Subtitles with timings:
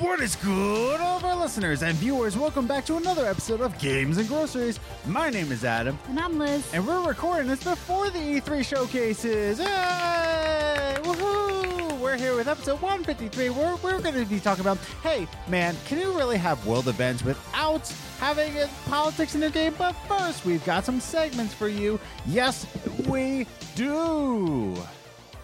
[0.00, 2.36] What is good, all of our listeners and viewers?
[2.36, 4.80] Welcome back to another episode of Games and Groceries.
[5.06, 6.68] My name is Adam, And I'm Liz.
[6.72, 9.58] and we're recording this before the E3 showcases.
[9.58, 10.96] Hey!
[11.02, 11.98] Woohoo!
[12.00, 13.50] We're here with episode 153.
[13.50, 17.22] Where we're going to be talking about, hey, man, can you really have world events
[17.22, 17.86] without
[18.18, 19.74] having uh, politics in the game?
[19.78, 22.00] But first, we've got some segments for you.
[22.26, 22.66] Yes,
[23.06, 24.76] we do.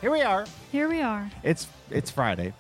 [0.01, 0.47] Here we are.
[0.73, 1.31] Here we are.
[1.43, 2.53] It's it's Friday.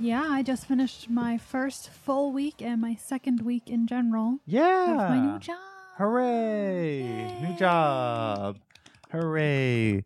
[0.00, 4.90] Yeah, I just finished my first full week and my second week in general Yeah.
[4.92, 5.56] with my new job.
[5.96, 7.00] Hooray!
[7.02, 7.40] Yay.
[7.50, 8.58] New job.
[9.10, 10.04] Hooray.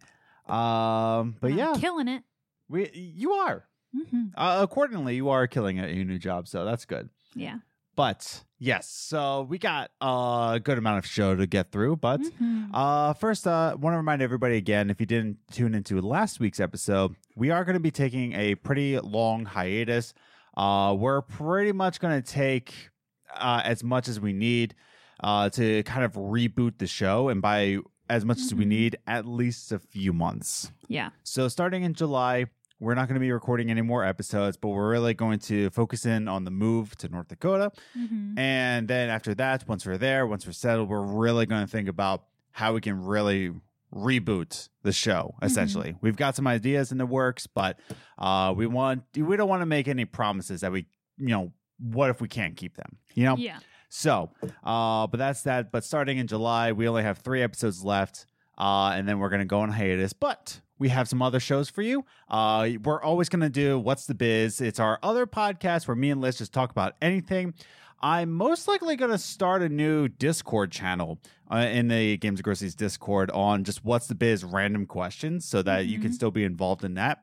[0.49, 2.23] Um, but I'm yeah, killing it.
[2.69, 3.67] we you are.
[3.95, 4.29] Mm-hmm.
[4.35, 7.11] Uh, accordingly, you are killing it at your new job, so that's good.
[7.35, 7.59] Yeah.
[7.95, 11.97] But yes, so we got a good amount of show to get through.
[11.97, 12.71] But Mhm.
[12.73, 16.61] uh, first, uh, want to remind everybody again if you didn't tune into last week's
[16.61, 20.15] episode, we are going to be taking a pretty long hiatus.
[20.57, 22.91] Uh, we're pretty much going to take
[23.35, 24.75] uh, as much as we need
[25.21, 27.79] uh, to kind of reboot the show, and by
[28.11, 28.69] as much as we Mhm.
[28.69, 30.71] need, at least a few months.
[30.89, 31.11] Yeah.
[31.23, 32.47] So starting in July,
[32.83, 36.05] we're not going to be recording any more episodes, but we're really going to focus
[36.05, 37.71] in on the move to North Dakota.
[37.95, 41.71] hmm And then after that, once we're there, once we're settled, we're really going to
[41.71, 43.53] think about how we can really
[43.95, 45.35] reboot the show.
[45.43, 47.79] Essentially, we've got some ideas in the works, but
[48.19, 50.87] uh, we want we don't want to make any promises that we
[51.19, 52.97] you know what if we can't keep them.
[53.15, 53.37] You know.
[53.37, 53.59] Yeah.
[53.91, 54.31] So,
[54.65, 55.71] uh, but that's that.
[55.71, 58.27] But starting in July, we only have three episodes left,
[58.59, 60.13] uh, and then we're gonna go on hiatus.
[60.15, 62.05] But we have some other shows for you.
[62.29, 64.61] Uh, we're always gonna do what's the biz.
[64.61, 67.55] It's our other podcast where me and Liz just talk about anything.
[68.01, 71.21] I'm most likely going to start a new Discord channel
[71.53, 75.63] uh, in the Games of Groceries Discord on just what's the biz random questions so
[75.63, 76.15] that you can Mhm.
[76.15, 77.23] still be involved in that.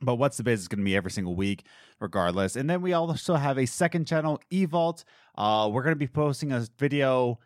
[0.00, 1.64] But what's the biz is going to be every single week,
[1.98, 2.54] regardless.
[2.54, 5.02] And then we also have a second channel, eVault.
[5.34, 7.40] Uh, we're going to be posting a video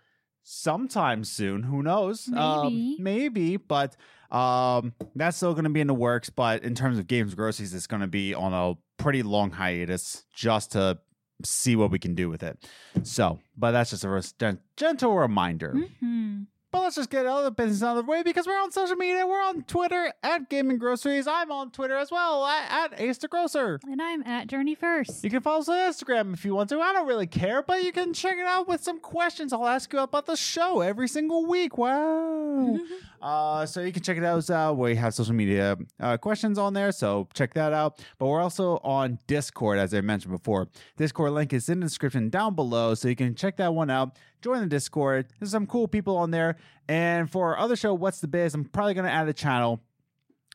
[0.50, 1.62] sometime soon.
[1.64, 2.28] Who knows?
[2.34, 2.96] Um, Maybe.
[2.98, 3.96] maybe, but
[4.30, 6.30] um, that's still going to be in the works.
[6.30, 10.24] But in terms of games groceries, it's going to be on a pretty long hiatus
[10.34, 10.98] just to
[11.44, 12.66] see what we can do with it.
[13.02, 15.72] So, but that's just a gentle reminder.
[16.00, 18.70] hmm But let's just get all the business out of the way because we're on
[18.70, 19.26] social media.
[19.26, 21.26] We're on Twitter at Gaming Groceries.
[21.26, 23.80] I'm on Twitter as well at, at Ace the Grocer.
[23.84, 25.24] And I'm at Journey First.
[25.24, 26.80] You can follow us on Instagram if you want to.
[26.80, 29.54] I don't really care, but you can check it out with some questions.
[29.54, 31.78] I'll ask you about the show every single week.
[31.78, 32.78] Wow.
[33.20, 34.48] uh, so you can check it out.
[34.48, 38.04] Uh, we have social media uh, questions on there, so check that out.
[38.18, 40.68] But we're also on Discord, as I mentioned before.
[40.96, 44.16] Discord link is in the description down below, so you can check that one out.
[44.42, 45.26] Join the Discord.
[45.38, 46.56] There's some cool people on there.
[46.88, 49.82] And for our other show, What's the Biz, I'm probably going to add a channel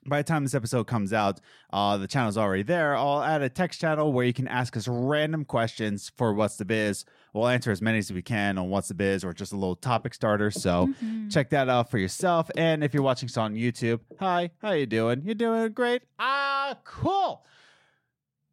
[0.06, 1.40] by the time this episode comes out,
[1.72, 2.96] uh, the channel's already there.
[2.96, 6.66] I'll add a text channel where you can ask us random questions for What's the
[6.66, 7.06] Biz.
[7.34, 9.76] We'll answer as many as we can on What's the Biz or just a little
[9.76, 10.52] topic starter.
[10.52, 11.32] So Mhm.
[11.34, 12.50] check that out for yourself.
[12.56, 15.24] And if you're watching this on YouTube, hi, how you doing?
[15.26, 16.04] You're doing great.
[16.20, 17.44] Ah, cool.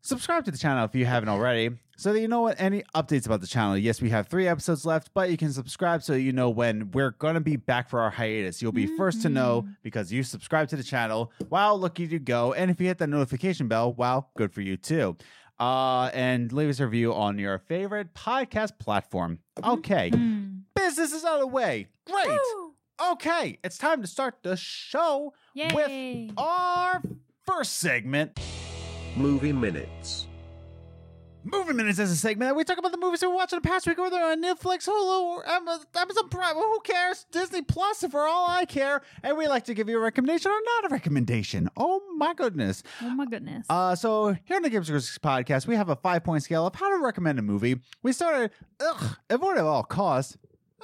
[0.03, 3.27] Subscribe to the channel if you haven't already, so that you know what any updates
[3.27, 3.77] about the channel.
[3.77, 7.11] Yes, we have three episodes left, but you can subscribe so you know when we're
[7.11, 8.63] gonna be back for our hiatus.
[8.63, 9.77] You'll be first to know Mhm.
[9.83, 11.31] because you subscribe to the channel.
[11.51, 12.55] Wow, lucky you go!
[12.55, 15.19] And if you hit that notification bell, wow, good for you too.
[15.61, 19.39] Uh, and leave us a review on your favorite podcast platform.
[19.63, 20.63] Okay, Mhm.
[20.75, 21.87] business is out of the way.
[22.07, 22.29] Great.
[22.29, 22.75] Woo!
[23.13, 25.69] Okay, it's time to start the show Yay.
[26.29, 27.03] with our
[27.45, 28.41] first segment.
[29.17, 30.27] Movie Minutes.
[31.43, 33.67] Movie Minutes is a segment that we talk about the movies we were watching the
[33.67, 36.55] past week, whether on Netflix, Hulu, or Amazon Prime.
[36.55, 37.25] Well, who cares?
[37.33, 39.01] Disney Plus, for all I care.
[39.23, 41.71] And we like to give you a recommendation or not a recommendation.
[41.79, 42.83] Oh my goodness.
[43.03, 43.65] Oh my goodness.
[43.71, 46.95] Uh, so here on the Games podcast, we have a five point scale of how
[46.95, 47.81] to recommend a movie.
[48.03, 50.37] We started, ugh, avoid at all costs,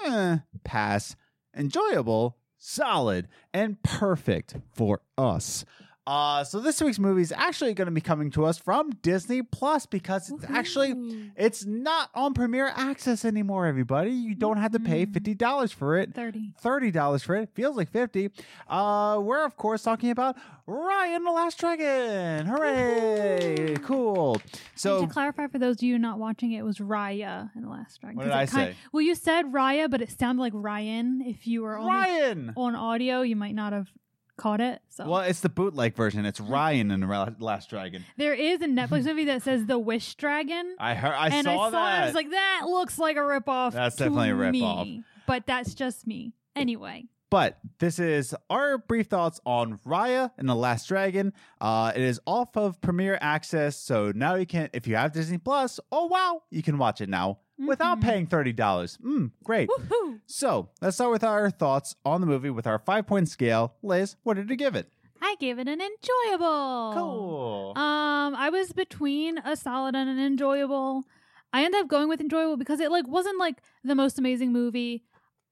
[0.07, 1.17] eh, pass,
[1.55, 5.67] enjoyable, solid, and perfect for us.
[6.07, 9.43] Uh, so this week's movie is actually going to be coming to us from Disney
[9.43, 10.95] Plus because it's actually
[11.37, 13.67] it's not on Premier Access anymore.
[13.67, 15.13] Everybody, you don't have to pay Mm.
[15.15, 16.15] fifty dollars for it.
[16.15, 16.53] 30.
[16.61, 18.31] Thirty dollars for it feels like fifty.
[18.69, 20.37] Uh, we're of course talking about
[20.67, 22.47] Ryan the Last Dragon.
[22.47, 23.77] Hooray!
[23.83, 24.41] Cool.
[24.75, 27.69] So, So to clarify for those of you not watching it, was Raya in the
[27.69, 28.17] last dragon.
[28.17, 28.75] What did I say?
[28.93, 31.23] Well, you said Raya, but it sounded like Ryan.
[31.25, 32.53] If you were only Ryan.
[32.57, 33.89] on audio, you might not have
[34.37, 34.81] caught it.
[34.91, 36.25] So Well, it's the bootleg version.
[36.27, 38.05] It's Ryan in the Ra- Last Dragon.
[38.17, 40.77] there is a Netflix movie that says The Wish Dragon.
[40.79, 41.15] I heard.
[41.15, 41.99] I and saw I saw that.
[41.99, 42.03] it.
[42.03, 43.73] I was like, that looks like a ripoff.
[43.73, 44.61] That's to definitely a me.
[44.63, 45.05] ripoff.
[45.27, 46.33] But that's just me.
[46.55, 51.33] Anyway, But this is our brief thoughts on Raya and the Last Dragon.
[51.61, 55.37] Uh, it is off of Premier Access, so now you can, if you have Disney
[55.39, 58.03] Plus, oh wow, you can watch it now without Mhm.
[58.03, 58.99] paying thirty dollars.
[59.05, 59.69] Mm, great.
[59.69, 60.21] Woohoo!
[60.27, 63.75] So let's start with our thoughts on the movie with our five point scale.
[63.83, 64.91] Liz, what did you give it?
[65.23, 66.93] I gave it an enjoyable.
[66.95, 67.73] Cool.
[67.77, 71.05] Um, I was between a solid and an enjoyable.
[71.53, 75.05] I ended up going with enjoyable because it like wasn't like the most amazing movie.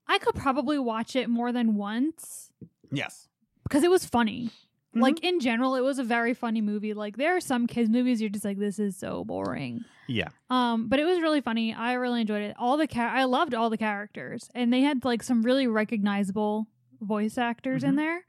[0.07, 2.51] I could probably watch it more than once
[2.91, 3.27] yes.
[3.63, 4.51] because it was funny.
[4.95, 5.01] Mhm.
[5.01, 6.93] Like in general, it was a very funny movie.
[6.93, 9.83] Like there are some kids movies you're just like this is so boring.
[10.07, 10.29] Yeah.
[10.49, 11.73] Um, but it was really funny.
[11.73, 12.55] I really enjoyed it.
[12.59, 16.67] All the char- I loved all the characters, and they had like some really recognizable
[17.01, 17.97] voice actors in Mhm.
[17.97, 18.25] there.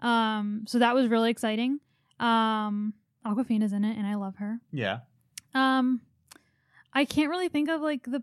[0.00, 1.80] Um, so that was really exciting.
[2.18, 2.94] Um,
[3.24, 4.60] Awkwafina's in it, and I love her.
[4.72, 5.00] Yeah.
[5.54, 6.00] Um,
[6.92, 8.22] I can't really think of like the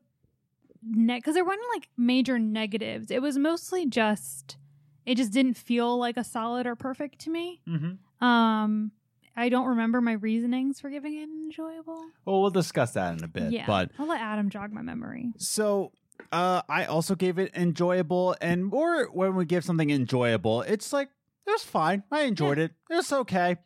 [0.83, 3.09] net because there weren't like major negatives.
[3.12, 4.57] It was mostly just
[5.06, 7.62] it just didn't feel like a solid or perfect to me.
[7.68, 8.25] Mm-hmm.
[8.25, 8.92] Um,
[9.36, 12.02] I don't remember my reasonings for giving it enjoyable.
[12.25, 13.52] Well, we'll discuss that in a bit.
[13.52, 15.34] yeah, But I'll let Adam jog my memory.
[15.38, 15.92] So
[16.31, 21.10] uh I also gave it enjoyable and more when we give something enjoyable, it's like
[21.46, 22.04] it was fine.
[22.12, 22.72] I enjoyed it.
[22.90, 23.57] It was okay.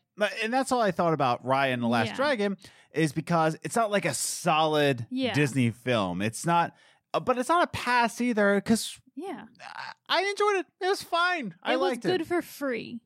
[0.44, 2.16] And that's all I thought about Ryan the Last Yeah.
[2.16, 2.58] Dragon
[2.92, 5.34] is because it's not like a solid Yeah.
[5.34, 6.22] Disney film.
[6.24, 6.74] It's not
[7.14, 9.46] uh, but it's not a pass either cuz Yeah,
[10.08, 10.66] I enjoyed it.
[10.82, 11.56] It was fine.
[11.64, 12.28] I liked it was liked good it.
[12.28, 13.00] for free.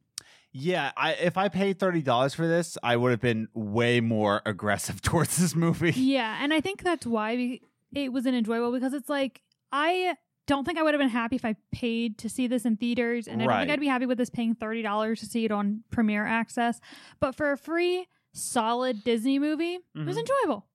[0.52, 5.02] Yeah, I if I paid $30 for this, I would have been way more aggressive
[5.10, 5.92] towards this movie.
[5.92, 7.62] Yeah, and I think that's why we,
[7.94, 9.42] it was an enjoyable because it's like
[9.72, 10.16] I
[10.46, 13.28] don't think I would have been happy if I paid to see this in theaters,
[13.30, 13.60] and I don't Right.
[13.62, 16.80] think I'd be happy with this paying thirty dollars to see it on Premier Access.
[17.20, 20.20] But for a free, solid Disney movie, it was Mhm.
[20.20, 20.68] enjoyable.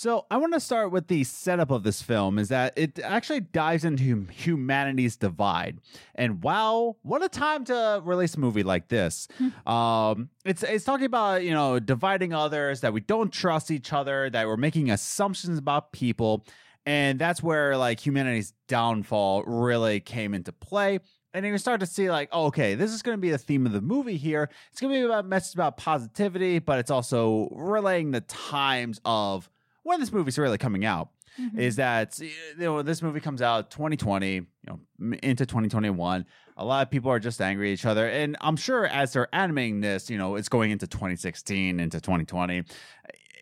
[0.00, 3.40] So I want to start with the setup of this film is that it actually
[3.40, 5.80] dives into hum- humanity's divide.
[6.14, 9.26] And wow, what a time to release a movie like this.
[9.66, 14.30] um, it's it's talking about, you know, dividing others, that we don't trust each other,
[14.30, 16.46] that we're making assumptions about people.
[16.86, 21.00] And that's where like humanity's downfall really came into play.
[21.34, 23.66] And you start to see like, oh, okay, this is going to be the theme
[23.66, 24.48] of the movie here.
[24.70, 29.50] It's going to be about message about positivity, but it's also relaying the times of
[29.82, 31.08] when this movie's really coming out
[31.38, 31.58] Mhm.
[31.58, 34.80] is that you know this movie comes out 2020 you know
[35.22, 36.24] into 2021
[36.56, 38.08] a lot of people are just angry at each other.
[38.08, 42.64] And i'm sure as they're animating this you know it's going into 2016 into 2020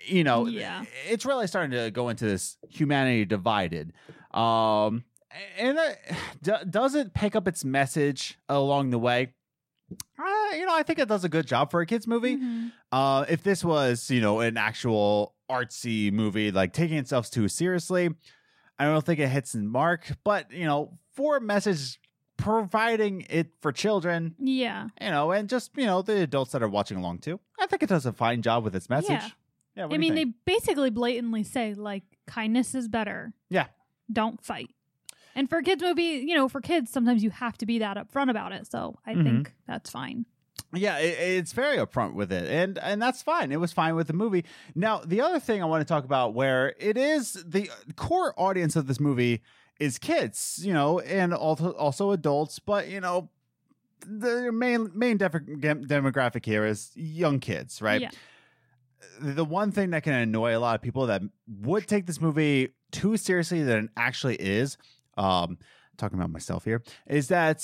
[0.07, 0.85] you know Yeah.
[1.09, 3.93] it's really starting to go into this humanity divided.
[4.35, 5.05] Um
[5.59, 5.89] and uh,
[6.43, 9.33] d- does it pick up its message along the way
[9.93, 12.73] uh, you know i think it does a good job for a kids movie Mhm.
[12.93, 18.09] uh, if this was, you know, an actual artsy movie, like taking itself too seriously,
[18.79, 20.17] I don't think it hits the mark.
[20.25, 22.01] But you know, for a message,
[22.37, 26.69] providing it for children, Yeah, you know, and just you know the adults that are
[26.69, 29.11] watching along too, I think it does a fine job with its message.
[29.11, 29.29] Yeah.
[29.77, 33.35] Yeah, I mean, they basically blatantly say like kindness is better.
[33.51, 33.67] Yeah.
[34.11, 34.71] don't fight.
[35.37, 38.31] And for kids movie, you know, for kids, sometimes you have to be that upfront
[38.31, 38.67] about it.
[38.71, 39.23] So I Mhm.
[39.25, 40.25] think that's fine.
[40.75, 43.53] Yeah, it, it's very upfront with it, and and that's fine.
[43.53, 44.45] It was fine with the movie.
[44.75, 48.75] Now, the other thing I want to talk about, where it is the core audience
[48.75, 49.43] of this movie
[49.79, 53.29] is kids, you know, and also also adults, but you know,
[54.07, 58.01] the main main def- demographic here is young kids, right?
[58.01, 58.11] Yeah.
[59.21, 61.23] The one thing that can annoy a lot of people that
[61.61, 64.79] would take this movie too seriously than it actually is,
[65.17, 65.59] um,
[65.97, 67.59] talking about myself here, is that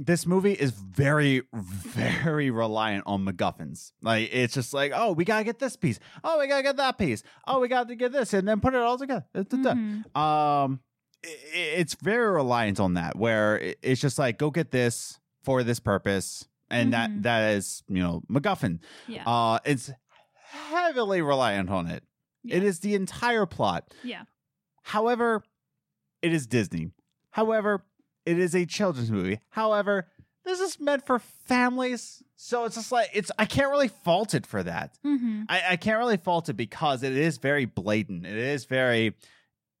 [0.00, 3.92] this movie is very, very reliant on MacGuffins.
[4.02, 5.98] Like it's just like, oh, we gotta get this piece.
[6.22, 7.22] Oh, we gotta get that piece.
[7.46, 9.24] Oh, we got to get this, and then put it all together.
[9.34, 10.16] Mhm.
[10.16, 10.80] Um,
[11.22, 16.46] it's very reliant on that, where it's just like, go get this for this purpose,
[16.70, 16.92] and Mhm.
[16.92, 18.78] that that is, you know, MacGuffin.
[19.08, 19.24] Yeah.
[19.28, 19.90] Uh, it's
[20.50, 22.04] heavily reliant on it.
[22.44, 22.68] It Yeah.
[22.68, 23.92] is the entire plot.
[24.04, 24.22] yeah.
[24.82, 25.42] However,
[26.22, 26.90] it is Disney.
[27.30, 27.84] However,
[28.26, 29.40] it is a children's movie.
[29.50, 30.06] However,
[30.44, 32.22] this is meant for families.
[32.36, 34.96] So it's just like it's I can't really fault it for that.
[35.02, 38.26] hmm I, I can't really fault it because it is very blatant.
[38.26, 39.14] It is very,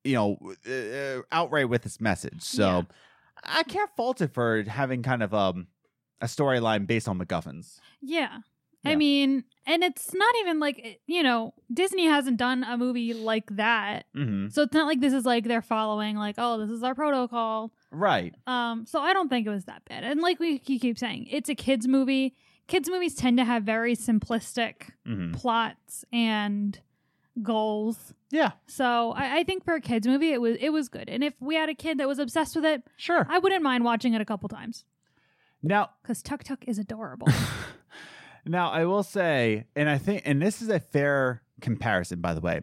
[0.04, 2.42] you know, uh, outright with its message.
[2.42, 2.82] So Yeah.
[3.44, 5.68] I can't fault it for having kind of um
[6.20, 7.78] a storyline based on MacGuffins.
[8.02, 8.38] Yeah.
[8.84, 8.92] Yeah.
[8.92, 13.12] I mean, and it's not even like, eh, you know, Disney hasn't done a movie
[13.12, 14.04] like that.
[14.16, 14.48] Mm-hmm.
[14.50, 17.72] So it's not like this is like they're following like, oh, this is our protocol.
[17.90, 18.34] Right.
[18.46, 20.04] Um, so I don't think it was that bad.
[20.04, 22.34] And like we keep saying, it's a kids movie.
[22.68, 25.32] Kids movies tend to have very simplistic Mm-hmm.
[25.32, 26.78] plots and
[27.42, 28.12] goals.
[28.30, 28.52] Yeah.
[28.66, 31.08] So I, I think for a kids movie, it was it was good.
[31.08, 33.26] And if we had a kid that was obsessed with it, Sure.
[33.28, 34.84] I wouldn't mind watching it a couple times.
[35.62, 37.28] Now, because Tuk Tuk is adorable.
[38.46, 42.40] now I will say, and I think, and this is a fair comparison, by the
[42.40, 42.60] way.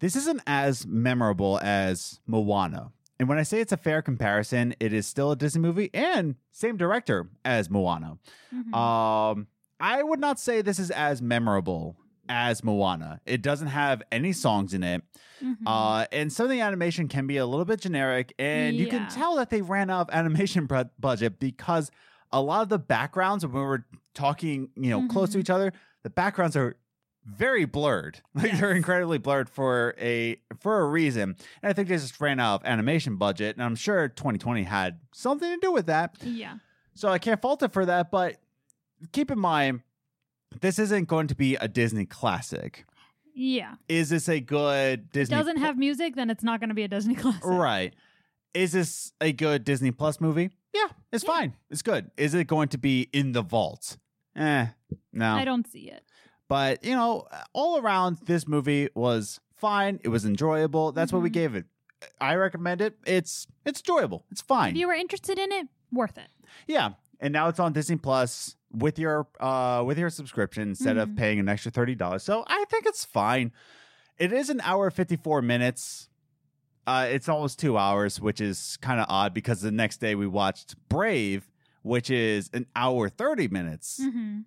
[0.00, 2.90] This isn't as memorable as Moana.
[3.18, 6.34] And when I say it's a fair comparison, it is still a Disney movie and
[6.50, 8.18] same director as Moana.
[8.52, 8.74] Mhm.
[8.74, 9.46] Um,
[9.80, 11.96] I would not say this is as memorable
[12.28, 13.20] as Moana.
[13.24, 15.02] It doesn't have any songs in it.
[15.42, 15.56] Mhm.
[15.66, 19.08] Uh, and some of the animation can be a little bit generic, and you can
[19.10, 21.90] tell that they ran out of animation bud- budget because
[22.32, 23.84] a lot of the backgrounds when we were
[24.14, 25.40] talking, you know, close to Mhm.
[25.42, 26.76] each other, the backgrounds are
[27.24, 28.20] very blurred.
[28.34, 31.36] Like they're incredibly blurred for a for a reason.
[31.62, 35.00] And I think they just ran out of animation budget, and I'm sure 2020 had
[35.12, 36.16] something to do with that.
[36.22, 36.58] yeah.
[36.94, 38.36] So I can't fault it for that, but
[39.12, 39.80] keep in mind
[40.60, 42.84] this isn't going to be a Disney classic.
[43.34, 43.74] Yeah.
[43.88, 46.84] Is this a good Disney Doesn't Pl- have music, then it's not going to be
[46.84, 47.42] a Disney classic.
[47.44, 47.94] Right.
[48.54, 50.50] Is this a good Disney Plus movie?
[50.72, 51.30] Yeah, it's Yeah.
[51.32, 51.54] fine.
[51.70, 52.12] It's good.
[52.16, 53.96] Is it going to be in the vault?
[54.36, 54.66] Eh,
[55.12, 55.34] no.
[55.34, 56.04] I don't see it.
[56.48, 60.00] But, you know, all around, this movie was fine.
[60.04, 60.92] It was enjoyable.
[60.92, 61.34] That's what we Mhm.
[61.34, 61.66] gave it.
[62.20, 62.98] I recommend it.
[63.06, 64.26] It's it's enjoyable.
[64.30, 64.72] It's fine.
[64.72, 66.28] If you were interested in it, worth it.
[66.66, 66.90] yeah.
[67.20, 71.16] And now it's on Disney Plus with your uh with your subscription instead of Mhm.
[71.16, 72.22] paying an extra thirty dollars.
[72.22, 73.52] So I think it's fine.
[74.18, 76.10] It is an hour fifty four minutes.
[76.86, 80.26] Uh, it's almost two hours, which is kind of odd because the next day we
[80.26, 81.48] watched Brave,
[81.84, 84.40] which is an hour thirty minutes, hmm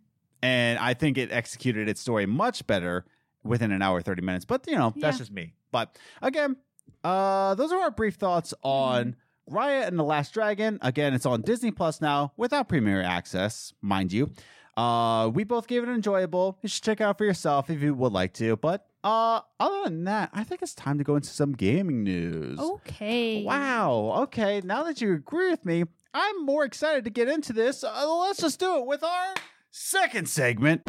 [0.43, 3.05] and I think it executed its story much better
[3.43, 4.43] within an hour thirty minutes.
[4.45, 5.53] But you know, that's just me.
[5.71, 6.57] But again,
[7.03, 9.15] uh, those are our brief thoughts on
[9.49, 10.77] Raya and the Last Dragon.
[10.81, 14.29] Again, it's on Disney Plus now without Premier Access, mind you.
[14.75, 16.59] Uh, we both gave it enjoyable.
[16.61, 18.57] You should check it out for yourself if you would like to.
[18.57, 22.59] But uh, other than that, I think it's time to go into some gaming news.
[22.59, 23.43] Okay.
[23.43, 24.13] Wow.
[24.23, 24.61] Okay.
[24.63, 25.85] Now that you agree with me,
[26.19, 27.83] I'm more excited to get into this.
[27.83, 29.35] Uh, let's just do it with our
[29.69, 30.81] second segment.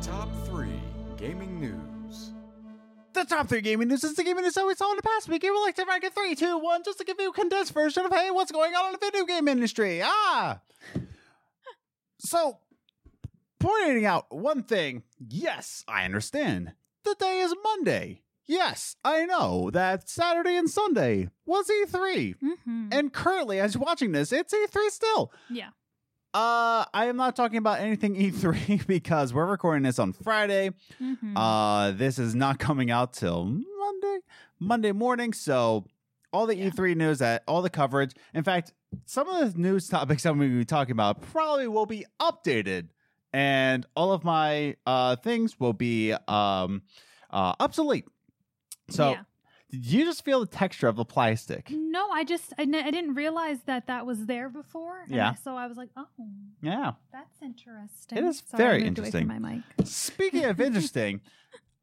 [0.00, 0.68] Top 3
[1.16, 2.30] Gaming News.
[3.12, 5.28] The top three gaming news is the gaming news that we saw in the past
[5.28, 5.42] week.
[5.42, 8.06] We like to rank it three, two, one, just to give you a condensed version
[8.06, 10.00] of hey, what's going on in the video game industry.
[10.02, 10.60] Ah.
[12.20, 12.58] So,
[13.58, 16.74] pointing out one thing, yes, I understand.
[17.04, 18.22] The day is Monday.
[18.50, 22.34] Yes, I know that Saturday and Sunday was E3.
[22.40, 25.32] hmm And currently, as you're watching this, it's E3 still.
[25.48, 25.68] yeah.
[26.32, 30.70] Uh, I am not talking about anything E3 because we're recording this on Friday.
[30.98, 34.18] hmm Uh, this is not coming out till Monday,
[34.58, 35.32] Monday morning.
[35.32, 35.84] So
[36.32, 36.70] all the Yeah.
[36.70, 38.12] E3 news, that all the coverage.
[38.34, 38.72] In fact,
[39.06, 42.88] some of the news topics I'm going to be talking about probably will be updated,
[43.32, 46.82] and all of my uh things will be um
[47.30, 48.06] uh obsolete.
[48.90, 49.22] So Yeah.
[49.70, 51.70] did you just feel the texture of the plastic?
[51.70, 55.04] No, I just I, n- I didn't realize that that was there before.
[55.08, 55.30] Yeah.
[55.30, 56.06] I- so I was like, oh,
[56.60, 56.92] Yeah.
[57.12, 58.18] that's interesting.
[58.18, 59.42] It is Sorry, very moved away from interesting.
[59.42, 59.86] My mic.
[59.86, 61.20] Speaking of interesting,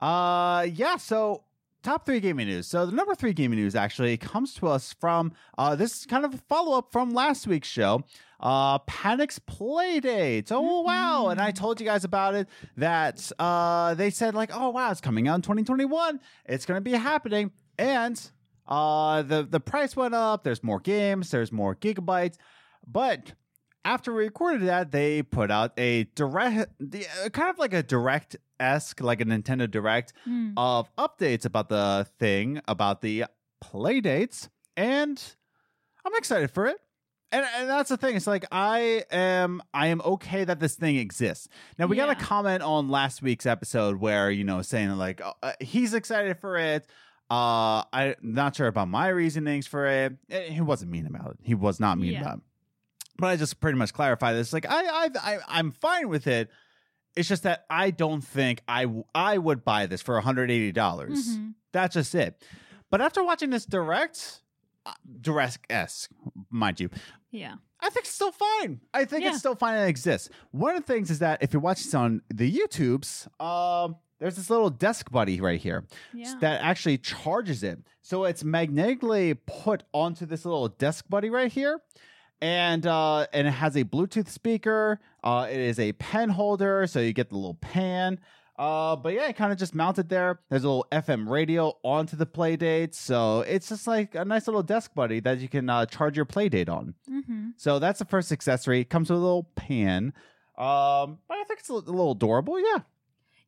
[0.01, 0.97] uh, yeah.
[0.97, 1.43] So
[1.87, 2.67] top three gaming news.
[2.67, 6.25] So the number three gaming news actually comes to us from uh, this is kind
[6.25, 8.03] of a follow up from last week's show.
[8.41, 10.51] Uh, Panic's Playdate.
[10.51, 11.29] Oh wow!
[11.29, 12.49] And I told you guys about it.
[12.75, 16.19] That uh, they said like, oh wow, it's coming out in 2021.
[16.45, 18.21] It's gonna be happening, and
[18.67, 20.43] uh, the the price went up.
[20.43, 21.31] There's more games.
[21.31, 22.35] There's more gigabytes,
[22.85, 23.31] but
[23.87, 27.81] after we recorded that, they put out a direct, the, uh, kind of like a
[27.81, 30.53] direct esque, like a Nintendo Direct Mm.
[30.57, 33.25] of updates about the thing, about the
[33.63, 35.21] Playdates, and
[36.05, 36.77] I'm excited for it.
[37.31, 38.15] And, and that's the thing.
[38.15, 41.49] It's like I am, I am okay that this thing exists.
[41.77, 45.33] Now we got a comment on last week's episode where you know saying like oh,
[45.43, 46.87] uh, he's excited for it.
[47.29, 50.13] Uh, I'm not sure about my reasonings for it.
[50.29, 51.37] He wasn't mean about it.
[51.41, 52.21] He was not mean Yeah.
[52.21, 52.43] about it.
[53.17, 54.53] But I just pretty much clarify this.
[54.53, 56.49] Like I, I, I, I'm fine with it.
[57.15, 61.35] It's just that I don't think I, w- I would buy this for 180 dollars.
[61.37, 61.53] Mhm.
[61.71, 62.43] That's just it.
[62.91, 64.41] But after watching this direct,
[64.85, 66.11] uh, direct esque,
[66.51, 66.89] mind you,
[67.31, 67.55] Yeah.
[67.79, 68.81] I think it's still fine.
[68.93, 69.29] I think Yeah.
[69.31, 70.29] it's still fine and it exists.
[70.51, 74.35] One of the things is that if you're watching this on the YouTubes, um, there's
[74.35, 76.33] this little desk buddy right here Yeah.
[76.41, 77.79] that actually charges it.
[78.01, 81.79] So it's magnetically put onto this little desk buddy right here.
[82.41, 84.99] And uh, and it has a Bluetooth speaker.
[85.23, 88.19] Uh, it is a pen holder, so you get the little pan.
[88.59, 90.39] Uh, but yeah, it kind of just mounted there.
[90.49, 94.63] There's a little FM radio onto the Playdate, so it's just like a nice little
[94.63, 96.93] desk buddy that you can uh, charge your Playdate on.
[97.07, 98.81] hmm So that's the first accessory.
[98.81, 100.13] It comes with a little pan.
[100.57, 102.59] Um, but I think it's a a little adorable.
[102.59, 102.79] Yeah.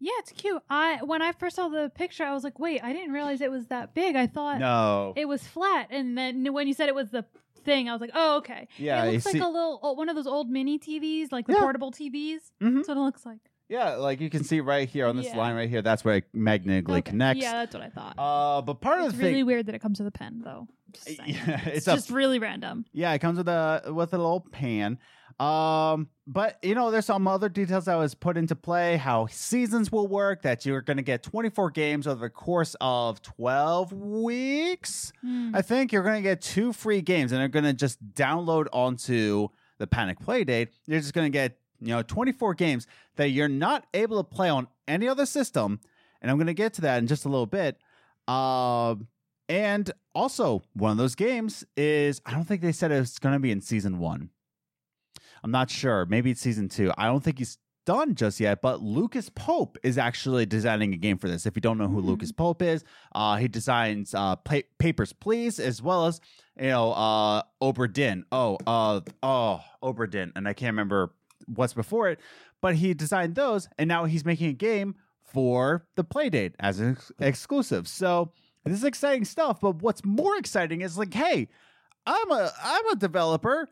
[0.01, 0.62] Yeah, it's cute.
[0.69, 3.51] I when I first saw the picture, I was like, wait, I didn't realize it
[3.51, 4.15] was that big.
[4.15, 5.13] I thought No.
[5.17, 7.25] it was flat, and then when you said it was the
[7.63, 8.67] thing, I was like, oh, okay.
[8.77, 11.47] Yeah, it looks like see- a little oh, one of those old mini TVs, like
[11.47, 11.59] the Yeah.
[11.59, 12.39] portable TVs.
[12.61, 12.75] Mhm.
[12.77, 13.39] That's what it looks like.
[13.67, 15.37] Yeah, like you can see right here on this Yeah.
[15.37, 15.83] line right here.
[15.83, 17.11] That's where it magnetically Okay.
[17.11, 17.43] connects.
[17.43, 18.15] Yeah, that's what I thought.
[18.17, 20.41] Uh, but part it's of the really thing, weird that it comes with a pen,
[20.43, 20.67] though.
[20.91, 21.35] Just saying.
[21.47, 22.85] yeah, it's it's a just really random.
[22.93, 24.97] Yeah, it comes with a with a little pan.
[25.39, 28.98] Um, but you know, there's some other details that was put into play.
[28.98, 30.41] How seasons will work.
[30.41, 35.13] That you're going to get 24 games over the course of 12 weeks.
[35.25, 35.55] Mm.
[35.55, 38.67] I think you're going to get two free games, and they're going to just download
[38.74, 40.69] onto the Panic Playdate.
[40.88, 44.50] You're just going to get you know 24 games that you're not able to play
[44.50, 45.79] on any other system.
[46.22, 47.77] And I'm going to get to that in just a little bit.
[48.27, 49.08] Um.
[49.48, 53.39] And also, one of those games is I don't think they said it's going to
[53.39, 54.29] be in season one.
[55.43, 56.05] I'm not sure.
[56.05, 56.91] Maybe it's season two.
[56.98, 58.62] I don't think he's done just yet.
[58.62, 61.46] But Lucas Pope is actually designing a game for this.
[61.46, 62.08] If you don't know who Hmm.
[62.08, 62.84] Lucas Pope is,
[63.15, 66.19] uh, he designs uh, pa- Papers Please as well as
[66.60, 68.25] you know uh, Obra Dinn.
[68.31, 71.13] Oh, uh, oh, Obra Dinn, and I can't remember
[71.48, 72.19] what's before it,
[72.62, 76.91] but he designed those, and now he's making a game for the Playdate as an
[76.91, 77.88] ex- exclusive.
[77.88, 78.31] So
[78.65, 79.62] this is exciting stuff.
[79.62, 81.48] But what's more exciting is like, hey,
[82.05, 83.67] I'm a I'm a developer,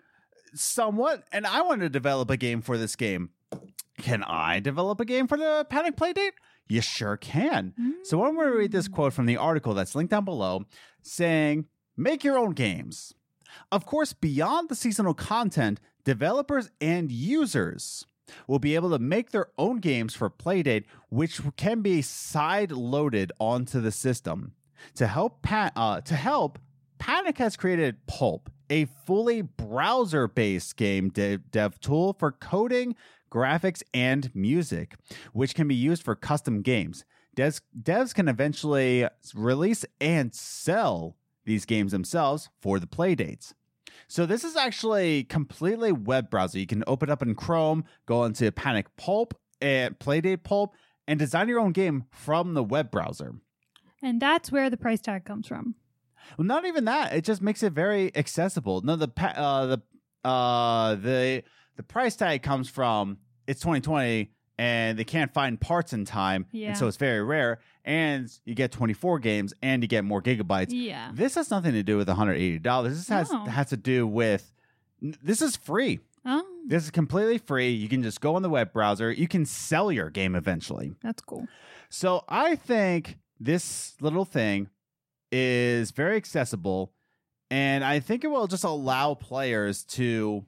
[0.54, 3.30] somewhat, and I want to develop a game for this game.
[4.00, 6.32] Can I develop a game for the Panic Playdate?
[6.68, 7.74] You sure can.
[8.04, 10.66] So I'm going to read this quote from the article that's linked down below
[11.02, 13.14] saying, Make your own games.
[13.72, 18.06] Of course, beyond the seasonal content, developers and users
[18.46, 23.32] will be able to make their own games for Playdate, which can be side loaded
[23.40, 24.54] onto the system.
[24.96, 26.60] To help, pa- uh, to help,
[27.00, 32.96] Panic has created Pulp, a fully browser based game de- dev tool for coding,
[33.32, 34.96] graphics, and music,
[35.34, 37.06] which can be used for custom games.
[37.36, 43.54] Devs, devs can eventually release and sell these games themselves for the playdates.
[44.08, 46.60] So this is actually completely web browser.
[46.60, 50.76] You can open up in Chrome, go into Panic Pulp and Playdate Pulp,
[51.08, 53.36] and design your own game from the web browser.
[54.02, 55.76] And that's where the price tag comes from.
[56.38, 57.14] Well, not even that.
[57.14, 58.82] It just makes it very accessible.
[58.82, 59.82] No, the pa- uh, the
[60.28, 61.44] uh, the
[61.76, 66.70] the price tag comes from it's 2020 and they can't find parts in time, Yeah.
[66.70, 67.60] and so it's very rare.
[67.86, 70.70] And you get 24 games and you get more gigabytes.
[70.72, 71.12] Yeah.
[71.14, 72.98] This has nothing to do with 180 dollars.
[72.98, 73.46] This has Oh.
[73.46, 74.52] has to do with
[75.02, 76.00] this is free.
[76.26, 77.70] Oh, This is completely free.
[77.70, 79.12] You can just go on the web browser.
[79.12, 80.94] You can sell your game eventually.
[81.02, 81.48] that's cool.
[81.90, 84.68] So I think this little thing
[85.32, 86.94] is very accessible,
[87.52, 90.46] and I think it will just allow players to,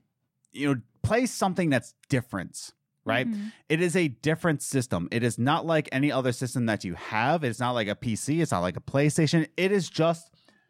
[0.52, 2.72] you know, play something that's different.
[3.06, 3.28] Right?
[3.28, 3.52] Mhm.
[3.70, 5.08] It is a different system.
[5.12, 7.44] It is not like any other system that you have.
[7.44, 8.40] It's not like a PC.
[8.42, 9.48] It's not like a PlayStation.
[9.58, 10.30] It is just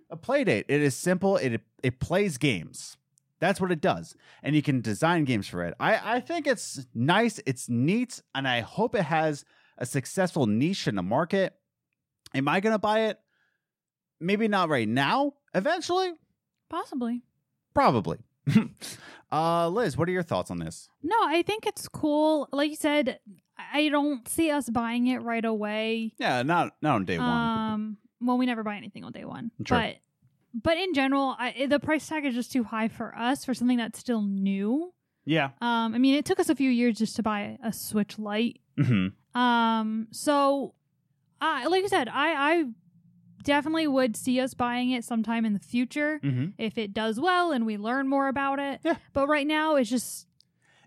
[0.09, 0.63] a Playdate.
[0.69, 1.35] It is simple.
[1.37, 2.95] It it plays games.
[3.39, 4.15] That's what it does.
[4.41, 5.73] And you can design games for it.
[5.79, 9.43] I, I think it's nice, it's neat, and I hope it has
[9.77, 11.55] a successful niche in the market.
[12.33, 13.19] Am I gonna buy it?
[14.19, 15.33] Maybe not right now.
[15.53, 16.11] Eventually,
[16.69, 17.21] Possibly.
[17.73, 18.17] probably.
[19.31, 20.89] uh Liz, what are your thoughts on this?
[21.03, 22.47] No, I think it's cool.
[22.51, 23.19] Like you said,
[23.73, 26.13] I don't see us buying it right away.
[26.17, 27.27] Yeah, not not on day one.
[27.27, 29.77] Um, well, we never buy anything on day one, Sure.
[29.77, 29.95] but
[30.53, 33.77] but in general, I, the price tag is just too high for us for something
[33.77, 34.93] that's still new.
[35.25, 35.49] Yeah.
[35.61, 38.59] Um, I mean, it took us a few years just to buy a Switch Lite.
[38.77, 40.73] hmm Um, so,
[41.39, 42.63] I like I said, I I
[43.43, 47.51] definitely would see us buying it sometime in the future hmm if it does well
[47.51, 48.79] and we learn more about it.
[48.83, 48.97] Yeah.
[49.13, 50.27] But right now, it's just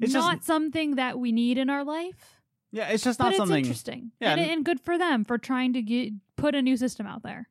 [0.00, 2.38] It's just- not something that we need in our life.
[2.72, 3.58] Yeah, it's just But not it's something.
[3.64, 4.12] interesting.
[4.20, 7.22] Yeah, and, and- good for them for trying to get put a new system out
[7.22, 7.48] there.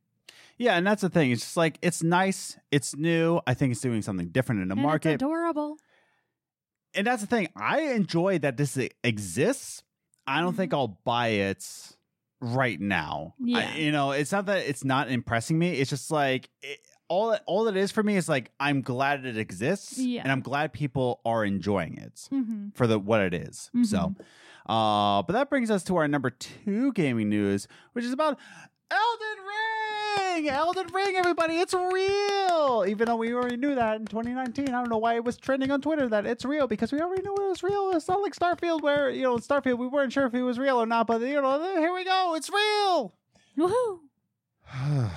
[0.57, 1.31] Yeah, and that's the thing.
[1.31, 3.39] It's just like it's nice, it's new.
[3.47, 5.13] I think it's doing something different in the and market.
[5.15, 5.77] Adorable.
[6.93, 7.47] and that's the thing.
[7.55, 9.81] I enjoy that this exists.
[10.27, 11.65] I don't think I'll buy it
[12.41, 13.35] right now.
[13.39, 13.75] I- Yeah.
[13.75, 15.73] you know, it's not that it's not impressing me.
[15.73, 19.37] It's just like it, all all it is for me is like I'm glad it
[19.37, 20.23] exists, Yeah.
[20.23, 23.69] and I'm glad people are enjoying it hmm for the what it is.
[23.83, 24.15] So,
[24.67, 28.37] uh, but that brings us to our number two gaming news, which is about
[28.89, 29.80] Elden Ring.
[30.47, 32.85] Elden Ring, everybody, it's real.
[32.87, 35.71] Even though we already knew that in 2019, I don't know why it was trending
[35.71, 37.91] on Twitter that it's real because we already knew it was real.
[37.93, 40.59] It's not like Starfield, where you know, in Starfield we weren't sure if it was
[40.59, 43.13] real or not, but you know, here we go, it's real.
[43.57, 43.99] Woohoo!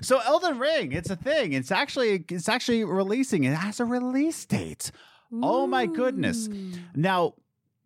[0.00, 1.52] so Elden Ring, it's a thing.
[1.52, 3.44] It's actually it's actually releasing.
[3.44, 4.90] It has a release date.
[5.32, 6.48] Oh my goodness.
[6.94, 7.34] Now,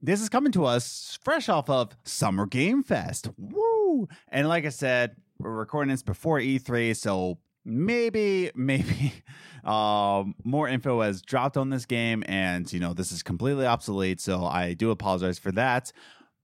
[0.04, 3.30] this is coming to us fresh off of Summer Game Fest.
[3.38, 4.06] Woo!
[4.28, 9.14] And like I said, we're recording this before E3, so maybe maybe
[9.64, 14.20] um, more info has dropped on this game, and you know this is completely obsolete.
[14.20, 15.90] So I do apologize for that.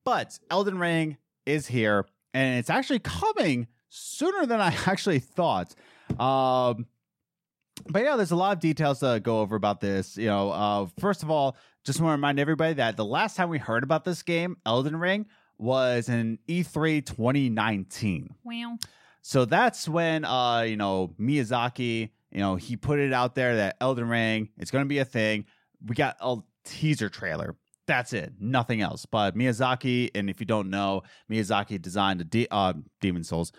[0.05, 5.75] But Elden Ring is here, and it's actually coming sooner than I actually thought.
[6.19, 6.87] Um,
[7.89, 10.17] but yeah, there's a lot of details to go over about this.
[10.17, 13.49] You know, uh, first of all, just want to remind everybody that the last time
[13.49, 15.27] we heard about this game, Elden Ring,
[15.59, 18.35] was in E E3 2019.
[18.45, 18.79] Wow.
[19.23, 23.77] So that's when uh, you know, Miyazaki, you know, he put it out there that
[23.81, 25.47] Elden Ring, it's gonna be a thing.
[25.85, 27.57] We got a teaser trailer.
[27.87, 29.05] That's it, nothing else.
[29.05, 33.53] But Miyazaki, and if you don't know, Miyazaki designed a de- uh, Demon Souls.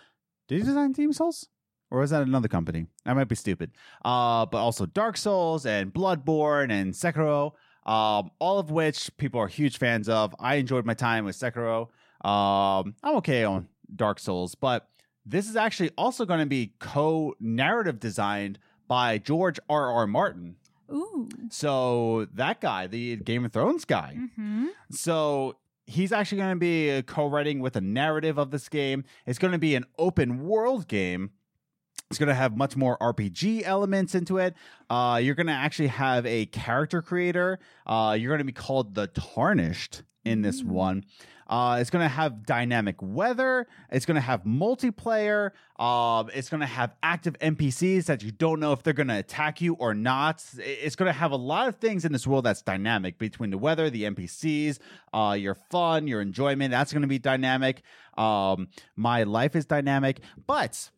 [0.48, 1.48] Did he design Demon Souls?
[1.92, 2.86] Or was that another company?
[3.04, 3.70] I might be stupid.
[4.02, 7.52] Uh, but also Dark Souls and Bloodborne and Sekiro,
[7.84, 10.34] um, all of which people are huge fans of.
[10.40, 11.88] I enjoyed my time with Sekiro.
[12.26, 14.88] Um, I'm okay on Dark Souls, but
[15.26, 19.92] this is actually also going to be co-narrative designed by George R.
[19.92, 20.06] R.
[20.06, 20.56] Martin.
[20.90, 21.28] Ooh.
[21.50, 24.16] So that guy, the Game of Thrones guy.
[24.18, 24.68] Mm-hmm.
[24.92, 29.04] So he's actually going to be co-writing with a narrative of this game.
[29.26, 31.32] It's going to be an open world game.
[32.12, 34.54] It's going to have much more RPG elements into it.
[34.90, 37.58] Uh, you're going to actually have a character creator.
[37.86, 40.66] Uh, you're going to be called the Tarnished in this Mm.
[40.66, 41.04] one.
[41.48, 43.66] Uh, it's going to have dynamic weather.
[43.90, 45.52] It's going to have multiplayer.
[45.80, 49.18] Um, it's going to have active NPCs that you don't know if they're going to
[49.18, 50.44] attack you or not.
[50.58, 53.58] It's going to have a lot of things in this world that's dynamic between the
[53.58, 54.78] weather, the NPCs,
[55.14, 56.70] uh, your fun, your enjoyment.
[56.70, 57.80] That's going to be dynamic.
[58.18, 60.90] Um, my life is dynamic, but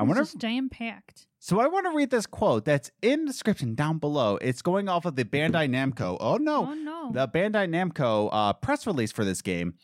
[0.00, 0.22] I wonder.
[0.22, 1.26] It's just jam packed.
[1.38, 4.36] So I want to read this quote that's in the description down below.
[4.40, 6.16] It's going off of the Bandai Namco.
[6.20, 7.10] Oh no, Oh no.
[7.12, 9.74] the Bandai Namco uh, press release for this game.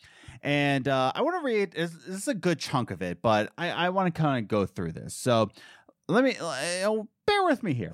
[0.43, 3.51] And uh, I want to read, this this is a good chunk of it, but
[3.57, 5.15] I, I want to kind of go through this.
[5.15, 5.49] So
[6.07, 6.93] let me, uh,
[7.25, 7.93] bear with me here.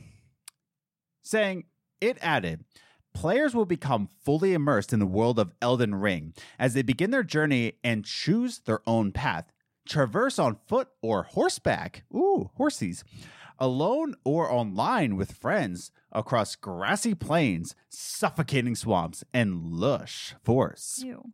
[1.22, 1.64] Saying,
[2.02, 2.66] it added,
[3.14, 7.24] players will become fully immersed in the world of Elden Ring as they begin their
[7.24, 9.53] journey and choose their own path.
[9.88, 12.04] Traverse on foot or horseback.
[12.14, 13.04] Ooh, horsies
[13.60, 21.04] alone or online with friends across grassy plains, suffocating swamps, and lush forests.
[21.04, 21.32] Ew.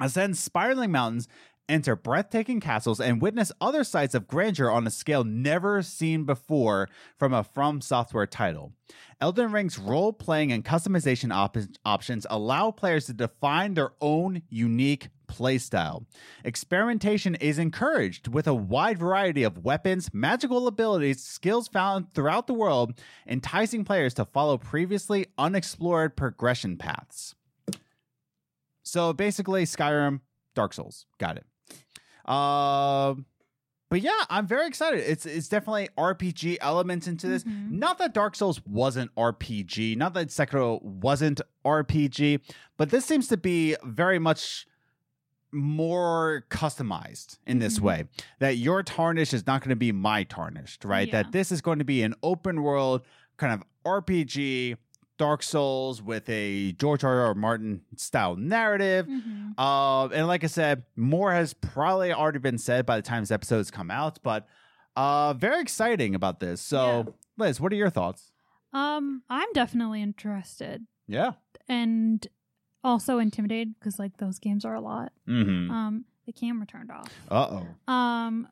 [0.00, 1.28] Ascend spiraling mountains,
[1.68, 6.88] enter breathtaking castles, and witness other sights of grandeur on a scale never seen before
[7.18, 8.72] from a From Software title.
[9.20, 15.08] Elden Ring's role playing and customization op- options allow players to define their own unique
[15.32, 16.04] playstyle.
[16.44, 22.54] Experimentation is encouraged with a wide variety of weapons, magical abilities, skills found throughout the
[22.54, 22.92] world,
[23.26, 27.34] enticing players to follow previously unexplored progression paths.
[28.82, 30.20] So basically, Skyrim,
[30.54, 31.46] Dark Souls, got it.
[32.30, 33.26] Um,
[33.88, 35.00] but yeah, I'm very excited.
[35.00, 37.44] It's it's definitely RPG elements into this.
[37.44, 37.72] Mhm.
[37.72, 42.40] Not that Dark Souls wasn't RPG, not that Sekiro wasn't RPG,
[42.78, 44.66] but this seems to be very much
[45.52, 47.82] more customized in this Mhm.
[47.82, 48.04] way.
[48.38, 51.06] That your tarnish is not going to be my tarnished, right?
[51.08, 51.22] Yeah.
[51.22, 53.02] That this is going to be an open world
[53.36, 54.76] kind of RPG
[55.18, 57.20] Dark Souls with a George R.
[57.20, 57.34] R.
[57.34, 59.06] Martin style narrative.
[59.06, 59.54] Mhm.
[59.58, 63.30] Uh, and like I said, more has probably already been said by the time this
[63.30, 64.48] episode's come out, but
[64.96, 66.60] uh, very exciting about this.
[66.60, 68.32] So, Liz, what are your thoughts?
[68.72, 71.32] Um, I'm definitely interested Yeah.
[71.68, 72.26] and
[72.84, 75.12] also intimidated because like those games are a lot.
[75.28, 75.70] Mm-hmm.
[75.70, 77.12] Um, the camera turned off.
[77.30, 77.92] Uh oh.
[77.92, 78.48] Um,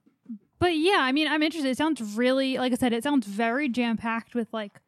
[0.58, 1.70] but yeah, I mean, I'm interested.
[1.70, 4.80] It sounds really, like I said, it sounds very jam packed with like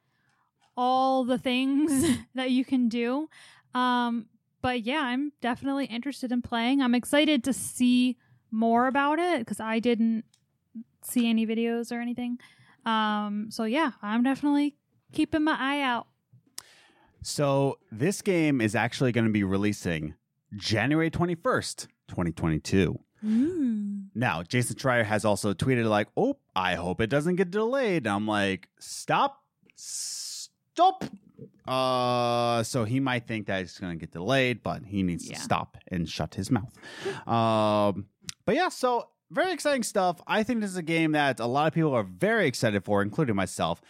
[0.77, 3.29] all the things that you can do.
[3.75, 4.27] Um,
[4.61, 6.83] but yeah, I'm definitely interested in playing.
[6.83, 8.17] I'm excited to see
[8.51, 10.25] more about it because I didn't
[11.03, 12.39] see any videos or anything.
[12.85, 14.77] Um, so yeah, I'm definitely
[15.13, 16.07] keeping my eye out.
[17.23, 20.15] So, this game is actually going to be releasing
[20.57, 22.99] January 21st, 2022.
[23.25, 24.03] Ooh.
[24.15, 28.07] Now, Jason Schreier has also tweeted, like, oh, I hope it doesn't get delayed.
[28.07, 29.43] I'm like, stop.
[29.77, 31.05] Stop.
[31.67, 35.37] Uh, so he might think that it's going to get delayed, but he needs Yeah.
[35.37, 36.73] to stop and shut his mouth.
[37.29, 38.07] um,
[38.45, 40.21] but yeah, so very exciting stuff.
[40.27, 43.01] I think this is a game that a lot of people are very excited for,
[43.03, 43.81] including myself.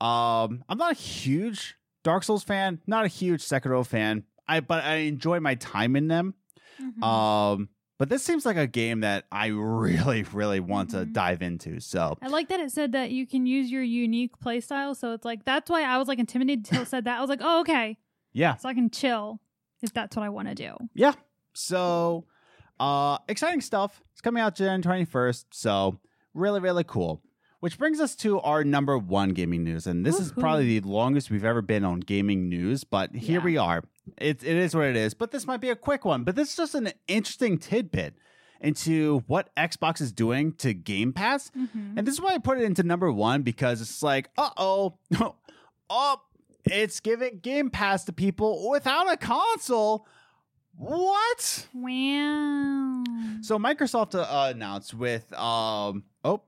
[0.00, 4.24] Um, I'm not a huge Dark Souls fan, not a huge Sekiro fan.
[4.48, 6.34] I but I enjoy my time in them.
[6.80, 7.02] Mhm.
[7.02, 11.12] Um, but this seems like a game that I really, really want to Mhm.
[11.12, 11.78] dive into.
[11.80, 14.96] So I like that it said that you can use your unique playstyle.
[14.96, 17.18] So it's like that's why I was like intimidated until it said that.
[17.18, 17.98] I was like, oh okay,
[18.32, 19.40] yeah, so I can chill
[19.82, 20.74] if that's what I want to do.
[20.94, 21.12] yeah.
[21.54, 22.24] So
[22.80, 24.02] uh exciting stuff.
[24.12, 25.44] It's coming out January 21st.
[25.52, 26.00] So
[26.34, 27.22] really, really cool.
[27.62, 29.86] Which brings us to our number one gaming news.
[29.86, 33.44] And this is probably the longest we've ever been on gaming news, but here Yeah.
[33.44, 33.84] we are.
[34.18, 35.14] It, it is what it is.
[35.14, 36.24] But this might be a quick one.
[36.24, 38.16] But this is just an interesting tidbit
[38.60, 41.52] into what Xbox is doing to Game Pass.
[41.56, 41.96] Mhm.
[41.98, 44.98] And this is why I put it into number one because it's like, uh oh,
[45.88, 46.20] oh,
[46.64, 50.04] it's giving Game Pass to people without a console.
[50.76, 51.68] What?
[51.74, 53.04] Wow.
[53.40, 56.42] So Microsoft uh, announced with um oh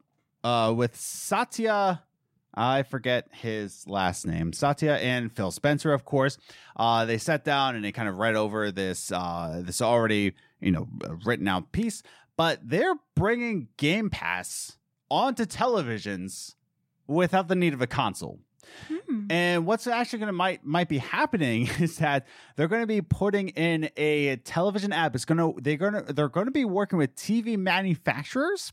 [0.44, 2.02] uh with Satya
[2.54, 4.52] I forget his last name.
[4.52, 6.38] Satya and Phil Spencer, of course.
[6.76, 10.70] Uh, they sat down and they kind of read over this uh, this already you
[10.70, 10.88] know
[11.24, 12.02] written out piece,
[12.36, 14.78] but they're bringing Game Pass
[15.10, 16.54] onto televisions
[17.06, 18.38] without the need of a console.
[18.88, 19.26] Hmm.
[19.30, 23.02] And what's actually going to might might be happening is that they're going to be
[23.02, 25.16] putting in a television app.
[25.16, 28.72] It's going to they're going to they're going to be working with TV manufacturers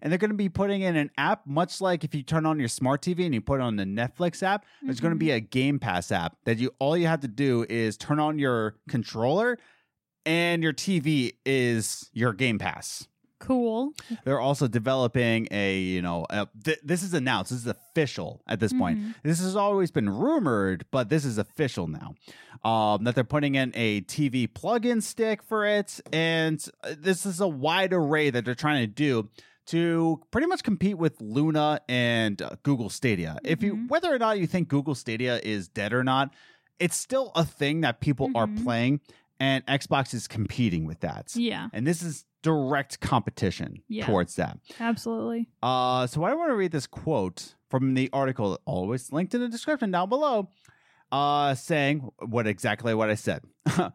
[0.00, 2.58] and they're going to be putting in an app much like if you turn on
[2.58, 5.40] your smart TV and you put on the Netflix app, there's going to be a
[5.40, 9.58] Game Pass app that you all you have to do is turn on your controller
[10.24, 13.08] and your TV is your Game Pass.
[13.40, 13.92] Cool.
[14.24, 17.50] They're also developing a, you know, a, th- this is announced.
[17.50, 19.00] This is official at this point.
[19.00, 19.14] Mhm.
[19.24, 22.14] This has always been rumored, but this is official now.
[22.64, 27.40] Um, that they're putting in a TV plug-in stick for it, and uh, this is
[27.40, 29.28] a wide array that they're trying to do
[29.72, 33.38] to pretty much compete with Luna and uh, Google Stadia.
[33.42, 33.88] If you, Mhm.
[33.88, 36.34] whether or not you think Google Stadia is dead or not,
[36.78, 38.62] it's still a thing that people are Mhm.
[38.64, 39.00] playing,
[39.40, 41.34] and Xbox is competing with that.
[41.34, 44.04] Yeah, And this is direct competition Yeah.
[44.06, 44.58] towards that.
[44.78, 45.48] absolutely.
[45.62, 49.48] Uh, so I want to read this quote from the article, always linked in the
[49.48, 50.48] description down below,
[51.12, 53.42] uh, saying what exactly what I said.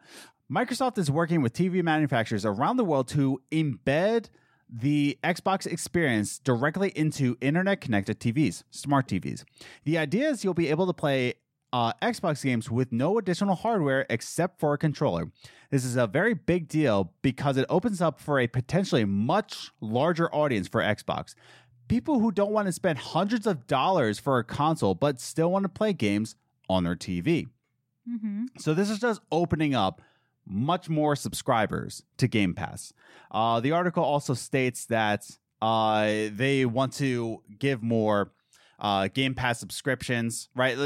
[0.50, 4.30] Microsoft is working with TV manufacturers around the world to embed
[4.70, 9.44] the Xbox experience directly into internet connected TVs, smart TVs.
[9.84, 11.34] The idea is you'll be able to play
[11.72, 15.30] uh, Xbox games with no additional hardware except for a controller.
[15.70, 20.34] This is a very big deal because it opens up for a potentially much larger
[20.34, 21.34] audience for Xbox.
[21.88, 25.64] People who don't want to spend hundreds of dollars for a console but still want
[25.64, 26.36] to play games
[26.68, 27.48] on their TV.
[28.06, 30.02] hmm So this is just opening up
[30.48, 32.92] much more subscribers to Game Pass.
[33.30, 35.28] Uh, the article also states that
[35.60, 38.32] uh, they want to give more
[38.78, 40.76] uh, Game Pass subscriptions, right?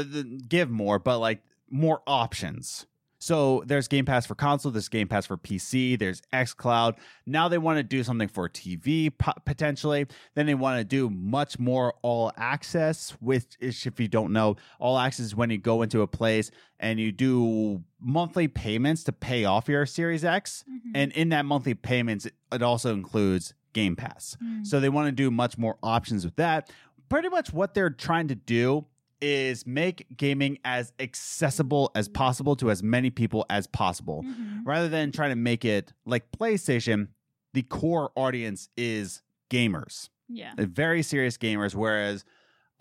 [0.47, 2.85] Give more, but like more options.
[3.23, 6.97] So there's Game Pass for console, there's Game Pass for PC, there's xCloud.
[7.25, 9.09] Now they want to do something for TV
[9.45, 10.07] potentially.
[10.35, 14.57] Then they want to do much more all access, which is, if you don't know,
[14.77, 19.13] all access is when you go into a place and you do monthly payments to
[19.13, 20.65] pay off your Series X.
[20.69, 20.91] Mm-hmm.
[20.93, 24.37] And in that monthly payments, it- also includes Game Pass.
[24.43, 24.67] Mm.
[24.67, 26.69] So they want to do much more options with that.
[27.09, 28.85] Pretty much what they're trying to do
[29.25, 34.21] is make gaming as accessible as possible to as many people as possible.
[34.23, 34.61] Mhm.
[34.65, 37.07] Rather than trying to make it like PlayStation,
[37.53, 40.53] the core audience is gamers, Yeah.
[40.57, 42.25] uh, very serious gamers, whereas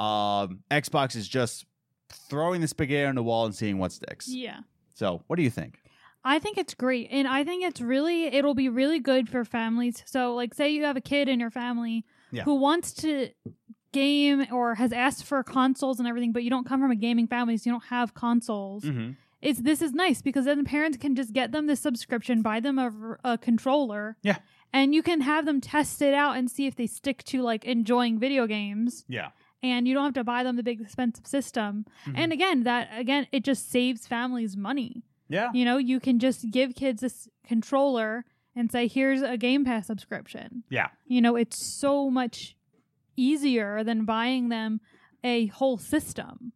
[0.01, 1.65] um, Xbox is just
[2.09, 4.27] throwing the spaghetti on the wall and seeing what sticks.
[4.29, 4.61] Yeah.
[4.95, 5.79] So, what do you think?
[6.25, 7.09] I think it's great.
[7.13, 10.03] And I think it's really, it'll be really good for families.
[10.07, 12.43] So, like, say you have a kid in your family Yeah.
[12.45, 13.31] who wants to
[13.93, 17.27] game or has asked for consoles and everything, but you don't come from a gaming
[17.27, 18.85] family, so you don't have consoles.
[18.85, 19.13] Mm-hmm.
[19.41, 22.61] It's this is nice because then the parents can just get them the subscription, buy
[22.61, 22.93] them a,
[23.25, 24.17] a controller.
[24.23, 24.39] Yeah.
[24.73, 27.65] And you can have them test it out and see if they stick to like
[27.65, 29.05] enjoying video games.
[29.09, 29.31] Yeah.
[29.63, 31.87] And you don't have to buy them the big expensive system.
[32.07, 32.15] Mhm.
[32.17, 35.03] And again, that again, it just saves families money.
[35.29, 35.51] Yeah.
[35.53, 38.25] You know, you can just give kids this controller
[38.55, 40.63] and say, here's a Game Pass subscription.
[40.69, 40.89] Yeah.
[41.07, 42.55] You know, it's so much
[43.17, 44.81] easier than buying them
[45.25, 46.53] a whole system.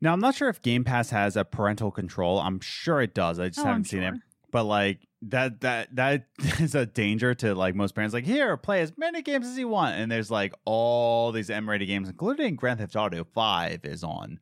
[0.00, 2.38] Now, I'm not sure if Game Pass has a parental control.
[2.38, 3.38] I'm sure it does.
[3.38, 4.14] I just Oh, haven't I'm seen it.
[4.50, 6.26] But like that that that
[6.60, 9.66] is a danger to like most parents like here play as many games as you
[9.66, 14.38] want and there's like all these M-rated games including Grand Theft Auto 5 is on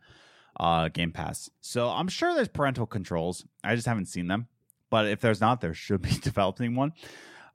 [0.59, 1.49] uh Game Pass.
[1.61, 3.47] So I'm sure there's parental controls.
[3.63, 4.49] I just haven't seen them.
[4.91, 6.93] But if there's not there should be developing one.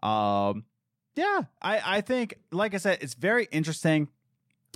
[0.01, 0.63] Um
[1.17, 4.07] yeah, I I think like I said it's very interesting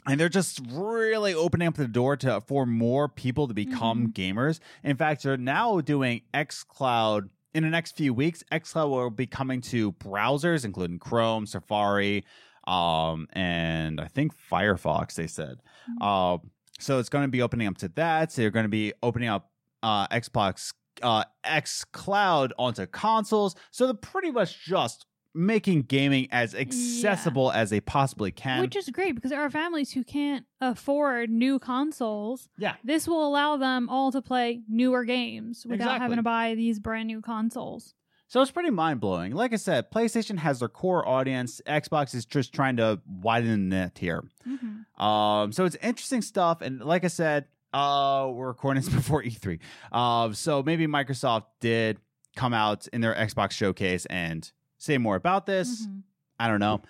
[0.07, 4.59] and they're just really opening up the door to for more people to become gamers.
[4.83, 8.43] In fact, they're now doing xCloud in the next few weeks.
[8.51, 12.25] xCloud will be coming to browsers, including Chrome, Safari,
[12.65, 15.15] um, and I think Firefox.
[15.15, 15.61] They said.
[15.99, 16.39] Uh,
[16.79, 18.31] so it's going to be opening up to that.
[18.31, 19.51] So you're going to be opening up
[19.83, 20.73] uh, Xbox
[21.03, 23.55] uh, xCloud onto consoles.
[23.69, 28.61] So they're pretty much just making gaming as accessible as they possibly can.
[28.61, 32.49] Which is great because there are families who can't afford new consoles.
[32.57, 35.99] yeah, This will allow them all to play newer games without Exactly.
[35.99, 37.93] having to buy these brand new consoles.
[38.27, 39.33] So it's pretty mind blowing.
[39.33, 41.61] Like I said, PlayStation has their core audience.
[41.67, 44.23] Xbox is just trying to widen the net here.
[44.47, 44.85] Mhm.
[45.01, 46.61] Um, so it's interesting stuff.
[46.61, 49.59] And like I said, uh, we're recording this before E3.
[49.91, 51.99] Uh, so maybe Microsoft did
[52.37, 54.49] come out in their Xbox showcase and
[54.81, 55.85] say more about this.
[55.87, 56.01] Mhm.
[56.39, 56.81] I don't know,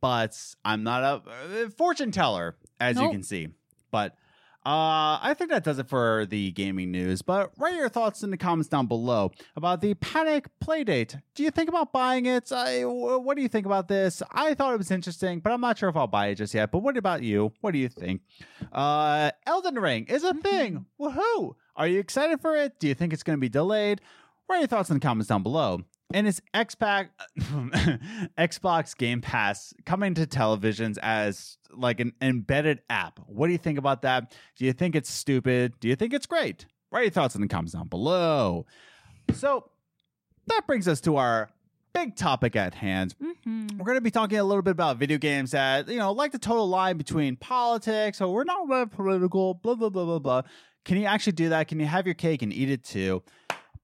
[0.00, 3.48] but I'm not a uh, fortune teller, as you can see.
[3.92, 4.16] But
[4.64, 7.22] uh, I think that does it for the gaming news.
[7.22, 11.22] But write your thoughts in the comments down below about the Panic Playdate.
[11.36, 12.50] Do you think about buying it?
[12.50, 14.24] I, what do you think about this?
[14.32, 16.72] I thought it was interesting, but I'm not sure if I'll buy it just yet.
[16.72, 17.52] But what about you?
[17.60, 18.22] What do you think?
[18.72, 20.86] Uh, Elden Ring is a thing.
[21.00, 21.54] Woohoo!
[21.76, 22.80] Are you excited for it?
[22.80, 24.00] Do you think it's going to be delayed?
[24.48, 25.82] Write your thoughts in the comments down below.
[26.12, 27.08] And is Xbox
[28.38, 33.20] Xbox Game Pass coming to televisions as like an embedded app?
[33.26, 34.34] What do you think about that?
[34.56, 35.74] Do you think it's stupid?
[35.80, 36.66] Do you think it's great?
[36.92, 38.66] Write your thoughts in the comments down below.
[39.34, 39.68] So
[40.46, 41.50] that brings us to our
[41.92, 43.16] big topic at hand.
[43.20, 43.72] Mhm.
[43.78, 46.30] We're going to be talking a little bit about video games that, you know, like
[46.30, 48.18] the total line between politics.
[48.18, 50.42] So we're not political, blah, blah, blah, blah, blah.
[50.84, 51.66] Can you actually do that?
[51.66, 53.22] Can you have your cake and eat it too?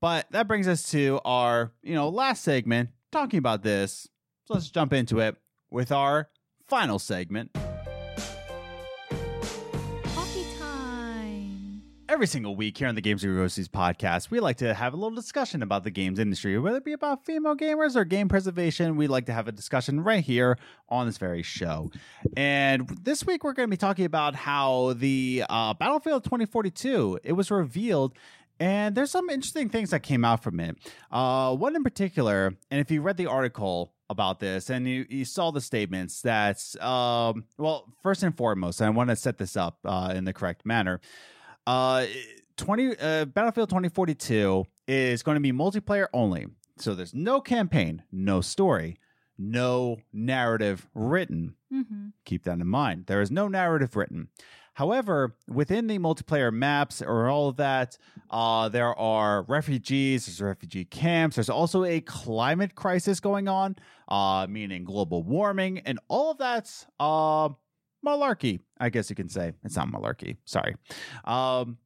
[0.02, 4.08] But that brings us to our, you know, last segment talking about this.
[4.46, 5.36] So let's jump into it
[5.70, 6.28] with our
[6.66, 7.56] final segment.
[10.12, 11.84] Coffee time.
[12.08, 14.96] Every single week here on the Games and Roasties podcast, we like to have a
[14.96, 18.96] little discussion about the games industry, whether it be about female gamers or game preservation.
[18.96, 21.92] We like to have a discussion right here on this very show.
[22.36, 27.34] And this week, we're going to be talking about how the uh, Battlefield 2042 it
[27.34, 28.18] was revealed.
[28.62, 30.76] And there's some interesting things that came out from it.
[31.10, 35.24] Uh, one in particular, and if you read the article about this and you, you
[35.24, 39.80] saw the statements that's, um, well, first and foremost, I want to set this up
[39.84, 41.00] uh, in the correct manner.
[41.66, 42.06] Uh,
[42.56, 46.46] 20 uh, Battlefield 2042 is going to be multiplayer only.
[46.78, 48.96] So there's no campaign, no story,
[49.36, 51.56] no narrative written.
[51.68, 53.06] hmm Keep that in mind.
[53.06, 54.28] There is no narrative written.
[54.74, 57.98] However, within the multiplayer maps or all of that,
[58.30, 63.76] uh, there are refugees, there's refugee camps, there's also a climate crisis going on,
[64.08, 67.50] uh, meaning global warming, and all of that's uh,
[68.04, 69.52] malarkey, I guess you can say.
[69.62, 70.76] It's not malarkey, sorry.
[71.24, 71.76] Um,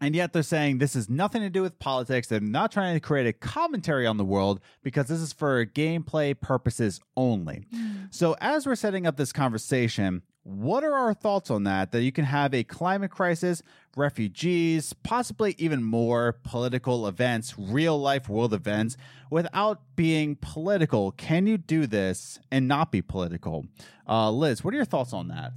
[0.00, 2.28] and yet they're saying this has nothing to do with politics.
[2.28, 6.38] They're not trying to create a commentary on the world because this is for gameplay
[6.38, 7.66] purposes only.
[8.10, 11.90] So, as we're setting up this conversation, what are our thoughts on that?
[11.90, 13.62] That you can have a climate crisis,
[13.96, 18.96] refugees, possibly even more political events, real life world events,
[19.28, 21.10] without being political.
[21.12, 23.66] Can you do this and not be political?
[24.08, 25.52] Uh, Liz, what are your thoughts on that?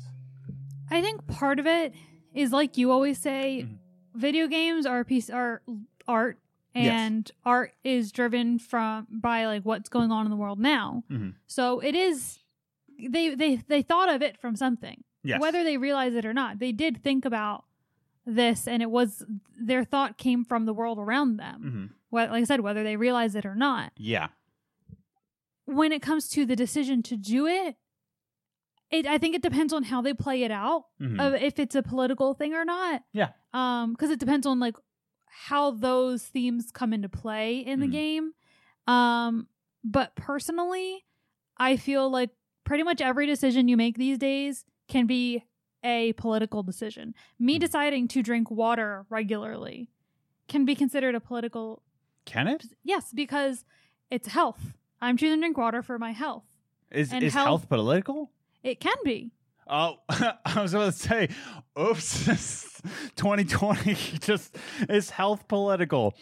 [0.90, 1.94] I think part of it
[2.34, 3.78] is like you always say, Mhm.
[4.16, 5.62] video games are a piece are
[6.08, 6.40] art
[6.74, 6.92] Yes.
[7.00, 11.04] and art is driven from by like what's going on in the world now.
[11.12, 11.36] Mhm.
[11.46, 12.40] So it is
[13.10, 15.04] they they they thought of it from something.
[15.24, 15.40] Yes.
[15.42, 16.60] Whether they realize it or not.
[16.60, 17.66] They did think about
[18.26, 19.26] this and it was
[19.60, 21.90] their thought came from the world around them.
[21.92, 21.96] Mhm.
[22.10, 23.92] What like I said whether they realize it or not.
[23.98, 24.30] Yeah.
[25.66, 27.76] when it comes to the decision to do it,
[28.90, 31.20] it I think it depends on how they play it out, Mhm.
[31.20, 33.04] of if it's a political thing or not.
[33.14, 33.30] Yeah.
[33.54, 34.76] Um, because it depends on like
[35.28, 37.92] how those themes come into play in the Mhm.
[37.92, 38.34] game.
[38.88, 39.48] Um,
[39.84, 41.06] but personally,
[41.58, 42.32] I feel like
[42.70, 45.44] pretty much every decision you make these days can be
[45.84, 47.16] a political decision.
[47.40, 47.62] Me Mhm.
[47.62, 49.90] deciding to drink water regularly
[50.48, 51.82] can be considered a political
[52.26, 52.66] Can it?
[52.84, 53.66] yes, because
[54.12, 54.74] it's health.
[55.02, 56.46] I'm choosing to drink water for my health.
[56.92, 58.32] Is, And is health- health political?
[58.62, 59.32] It can be.
[59.68, 61.30] Oh, I was about to say,
[61.80, 62.24] oops,
[63.16, 64.56] 2020 just
[64.88, 66.14] is health political.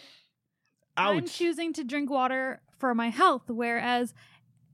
[0.96, 4.14] I'm choosing to drink water for my health, whereas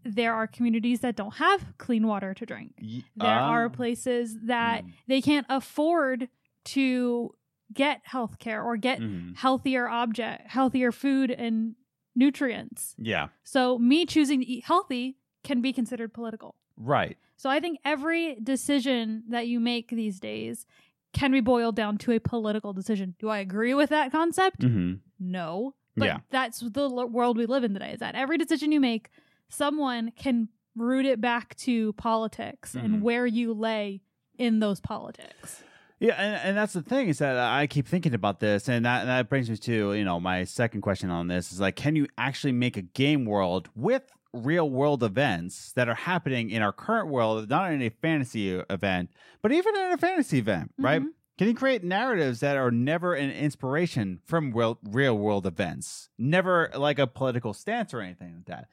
[0.05, 2.75] there are communities that don't have clean water to drink.
[3.17, 3.49] There ah.
[3.51, 4.91] are places that Mm.
[5.07, 6.29] they can't afford
[6.67, 7.35] to
[7.73, 9.37] get health care or get Mhm.
[9.37, 11.75] healthier object, healthier food and
[12.15, 12.95] nutrients.
[12.99, 16.55] Yeah, So me choosing to eat healthy can be considered political.
[16.77, 17.17] right.
[17.37, 20.67] So I think every decision that you make these days
[21.13, 23.17] can be boiled down to a political decision.
[23.19, 24.61] Do I agree with that concept?
[24.61, 24.95] Mm-hmm.
[25.19, 25.75] No.
[25.97, 26.19] But Yeah.
[26.31, 27.93] that's the l- world we live in today.
[27.93, 29.11] Is that every decision you make,
[29.55, 32.85] someone can root it back to politics Mhm.
[32.85, 34.03] and where you lay
[34.39, 35.63] in those politics.
[36.01, 39.01] Yeah, and, and that's the thing is that I keep thinking about this, and that,
[39.03, 41.95] and that brings me to you know my second question on this is like, can
[41.97, 44.03] you actually make a game world with
[44.33, 49.09] real world events that are happening in our current world, not in a fantasy event,
[49.41, 51.01] but even in a fantasy event, right?
[51.03, 51.11] Mhm.
[51.39, 56.09] Can you create narratives that are never an inspiration from real, real world events?
[56.19, 58.69] Never like a political stance or anything like that.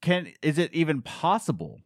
[0.00, 1.80] Can is it even possible?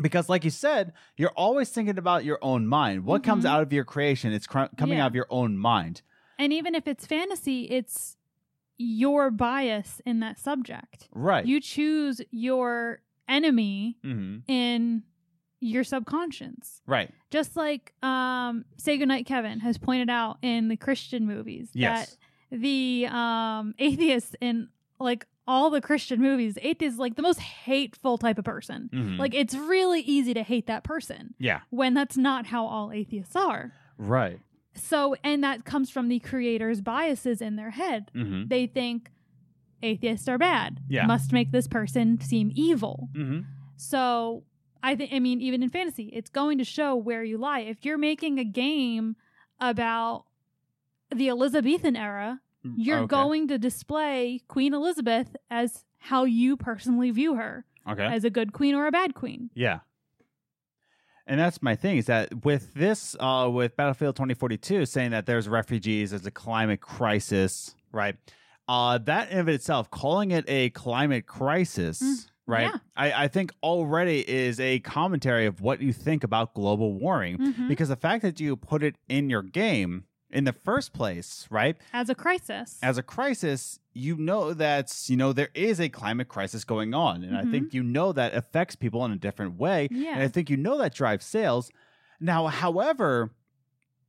[0.00, 3.04] Because, like you said, you're always thinking about your own mind.
[3.04, 3.48] What comes Mhm.
[3.48, 5.04] out of your creation, it's cr- coming Yeah.
[5.04, 6.02] out of your own mind.
[6.38, 8.16] And even if it's fantasy, it's
[8.78, 11.08] your bias in that subject.
[11.12, 11.44] Right.
[11.46, 15.02] You choose your enemy hmm in
[15.60, 16.82] your subconscious.
[16.86, 17.10] Right.
[17.30, 22.16] Just like um, Say Goodnight Kevin has pointed out in the Christian movies Yes.
[22.50, 24.68] that the um, atheists in
[24.98, 28.88] like all the Christian movies, it is like the most hateful type of person.
[28.92, 29.18] Mhm.
[29.18, 31.60] Like it's really easy to hate that person yeah.
[31.70, 33.72] when that's not how all atheists are.
[33.98, 34.38] Right.
[34.74, 38.10] So, and that comes from the creator's biases in their head.
[38.14, 39.10] hmm They think
[39.82, 40.80] atheists are bad.
[40.88, 41.06] Yeah.
[41.06, 43.08] Must make this person seem evil.
[43.14, 43.40] hmm
[43.76, 44.44] So,
[44.84, 47.60] I think, I mean, even in fantasy, it's going to show where you lie.
[47.60, 49.14] If you're making a game
[49.60, 50.24] about
[51.14, 52.40] the Elizabethan era,
[52.76, 53.10] you're Okay.
[53.10, 58.04] going to display Queen Elizabeth as how you personally view her Okay.
[58.06, 59.50] as a good queen or a bad queen.
[59.54, 59.80] Yeah.
[61.26, 65.48] And that's my thing is that with this, uh, with Battlefield 2042 saying that there's
[65.48, 68.16] refugees, there's a climate crisis, right?
[68.68, 72.62] Uh, that in of itself, calling it a climate crisis, Mm, right?
[72.72, 72.78] yeah.
[72.96, 77.68] I, I think already is a commentary of what you think about global warming Mhm.
[77.68, 81.76] because the fact that you put it in your game in the first place, right?
[81.92, 82.78] As a crisis.
[82.82, 87.22] as a crisis, you know that you know there is a climate crisis going on,
[87.22, 90.14] and I think you know that affects people in a different way, Yeah.
[90.14, 91.70] and I think you know that drives sales.
[92.20, 93.30] Now, however,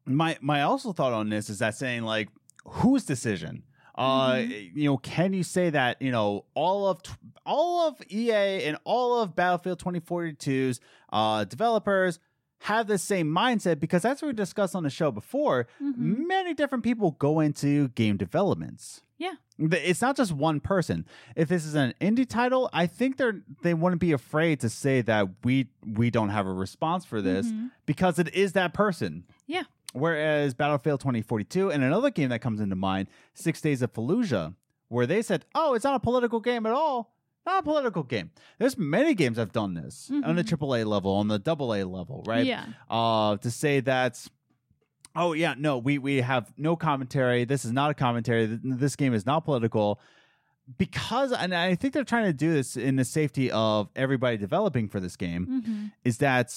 [0.05, 2.29] my my also thought on this is that saying like
[2.65, 3.63] whose decision.
[3.95, 6.99] Uh, you know, can you say that you know all of
[7.45, 10.79] all of EA and all of Battlefield 2042's
[11.11, 12.19] uh, developers
[12.63, 13.79] have the same mindset?
[13.79, 16.27] Because as we discussed on the show before, Mhm.
[16.27, 19.01] many different people go into game developments.
[19.17, 19.33] Yeah.
[19.57, 21.05] It's not just one person.
[21.35, 25.01] If this is an indie title, I think they're they wouldn't be afraid to say
[25.01, 27.71] that we we don't have a response for this Mhm.
[27.85, 29.23] because it is that person.
[29.47, 29.63] Yeah.
[29.93, 34.55] Whereas Battlefield 2042 and another game that comes into mind, Six Days of Fallujah,
[34.89, 37.12] where they said, "Oh, it's not a political game at all."
[37.45, 38.31] Not a political game.
[38.57, 40.43] There's many games I've done this on the.
[40.43, 42.45] AAA level, on the AA level, right?
[42.45, 42.65] Yeah.
[42.89, 44.25] uh, to say that,
[45.15, 47.43] oh yeah, no, we we have no commentary.
[47.45, 48.59] This is not a commentary.
[48.63, 49.99] This game is not political.
[50.77, 54.87] Because, and I think they're trying to do this in the safety of everybody developing
[54.87, 56.53] for this game, hmm is that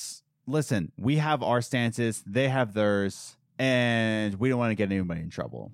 [0.47, 5.21] listen, we have our stances, they have theirs, and we don't want to get anybody
[5.23, 5.73] in trouble.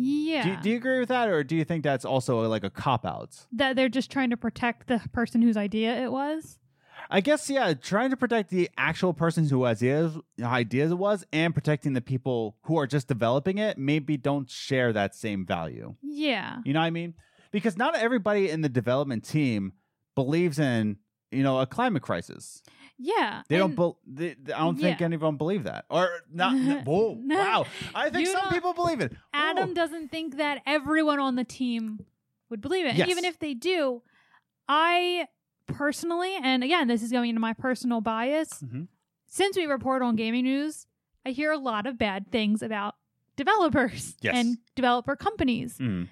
[0.00, 0.56] Yeah.
[0.56, 3.04] Do, do you agree with that, or do you think that's also like a cop
[3.04, 3.46] out?
[3.52, 6.58] that they're just trying to protect the person whose idea it was.
[7.10, 11.52] I guess yeah, trying to protect the actual person who ideas ideas it was, and
[11.52, 15.94] protecting the people who are just developing it, maybe don't share that same value.
[16.02, 16.58] Yeah.
[16.64, 17.14] You know what I mean?
[17.50, 19.72] Because not everybody in the development team
[20.14, 20.98] believes in
[21.30, 22.62] you know a climate crisis.
[22.98, 23.42] Yeah.
[23.48, 23.76] They don't.
[23.76, 25.04] Be- they, they- I don't think Yeah.
[25.06, 26.54] any of them believe that, or not.
[26.86, 27.66] whoa, wow!
[27.94, 29.12] I think You some people believe it.
[29.32, 29.74] Adam Whoa.
[29.74, 32.04] doesn't think that everyone on the team
[32.50, 32.90] would believe it.
[32.90, 33.08] And Yes.
[33.08, 34.02] even if they do,
[34.68, 35.28] I
[35.66, 38.88] personally, and again, this is going into my personal bias, Mhm.
[39.26, 40.86] since we report on gaming news,
[41.26, 42.94] I hear a lot of bad things about
[43.36, 44.34] developers Yes.
[44.36, 45.78] and developer companies.
[45.78, 46.08] Mm.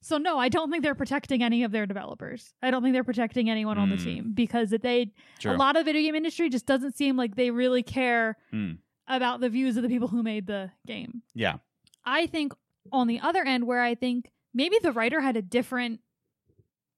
[0.00, 2.54] So no, I don't think they're protecting any of their developers.
[2.62, 4.04] I don't think they're protecting anyone on the Mm.
[4.04, 5.52] team because they True.
[5.52, 8.78] a lot of the video game industry just doesn't seem like they really care Mm.
[9.08, 11.22] about the views of the people who made the game.
[11.34, 11.58] Yeah.
[12.04, 12.52] I think
[12.92, 16.00] on the other end where I think maybe the writer had a different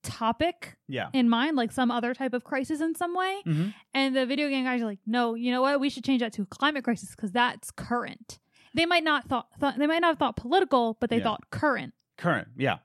[0.02, 1.10] topic Yeah.
[1.12, 3.74] in mind, like some other type of crisis in some way, Mhm.
[3.92, 5.78] and the video game guys are like, "No, you know what?
[5.80, 8.38] We should change that to a climate crisis because that's current."
[8.72, 11.24] They might not thought, thought they might not have thought political, but they Yeah.
[11.24, 11.92] thought current.
[12.16, 12.48] Current.
[12.56, 12.78] Yeah.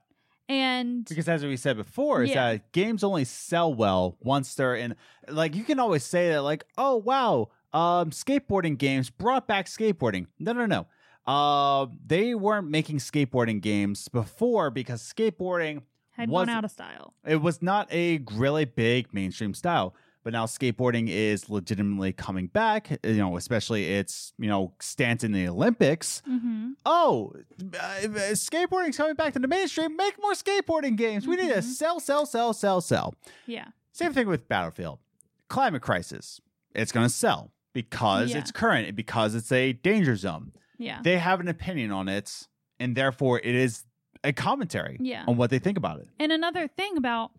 [0.48, 2.52] And Because as we said before, is Yeah.
[2.52, 4.94] that games only sell well once they're in.
[5.28, 10.26] Like you can always say that, like, oh wow, um, skateboarding games brought back skateboarding.
[10.38, 10.86] No, no, no.
[11.26, 15.82] Uh, they weren't making skateboarding games before because skateboarding
[16.12, 17.14] had was- gone out of style.
[17.26, 19.94] it was not a really big mainstream style.
[20.26, 22.90] But now skateboarding is legitimately coming back.
[23.04, 26.20] You know, especially its you know stance in the Olympics.
[26.28, 26.70] Mm-hmm.
[26.84, 28.00] oh, uh,
[28.34, 29.94] skateboarding's coming back to the mainstream.
[29.96, 31.28] Make more skateboarding games.
[31.28, 31.62] We need to Mhm.
[31.62, 33.14] sell, sell, sell, sell, sell.
[33.46, 33.66] Yeah.
[33.92, 34.98] Same thing with Battlefield.
[35.46, 36.40] Climate crisis.
[36.74, 38.38] It's going to sell because Yeah.
[38.38, 40.50] it's current and because it's a danger zone.
[40.76, 41.02] Yeah.
[41.04, 42.48] They have an opinion on it,
[42.80, 43.84] and therefore it is
[44.24, 45.22] a commentary Yeah.
[45.28, 46.08] on what they think about it.
[46.18, 47.30] And another thing about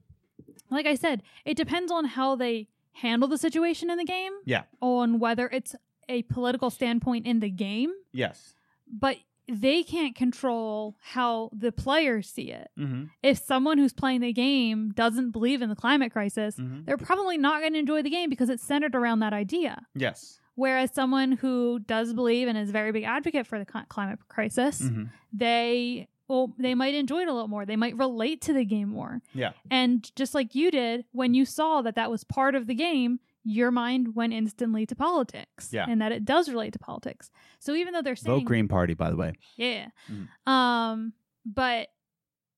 [0.70, 2.68] like I said, it depends on how they
[3.02, 4.64] handle the situation in the game, Yeah.
[4.82, 5.76] on whether it's
[6.10, 8.54] a political standpoint in the game, Yes.
[8.92, 9.18] but
[9.50, 12.70] they can't control how the players see it.
[12.78, 13.06] Mm-hmm.
[13.24, 16.86] If someone who's playing the game doesn't believe in the climate crisis, Mhm.
[16.86, 19.86] they're probably not going to enjoy the game because it's centered around that idea.
[19.96, 20.40] Yes.
[20.56, 24.82] Whereas someone who does believe and is a very big advocate for the climate crisis,
[24.82, 25.04] Mm-hmm.
[25.32, 27.66] they well, they might enjoy it a little more.
[27.66, 29.22] They might relate to the game more.
[29.34, 29.52] Yeah.
[29.72, 33.20] And just like you did, when you saw that that was part of the game,
[33.44, 35.70] your mind went instantly to politics.
[35.72, 35.86] Yeah.
[35.88, 37.30] And that it does relate to politics.
[37.60, 39.34] So even though they're saying Vote Green Party, by the way.
[39.56, 39.88] yeah.
[40.12, 40.52] Mhm.
[40.52, 41.14] Um,
[41.46, 41.88] but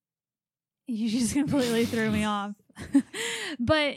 [0.88, 2.54] you just completely threw me off.
[3.60, 3.96] but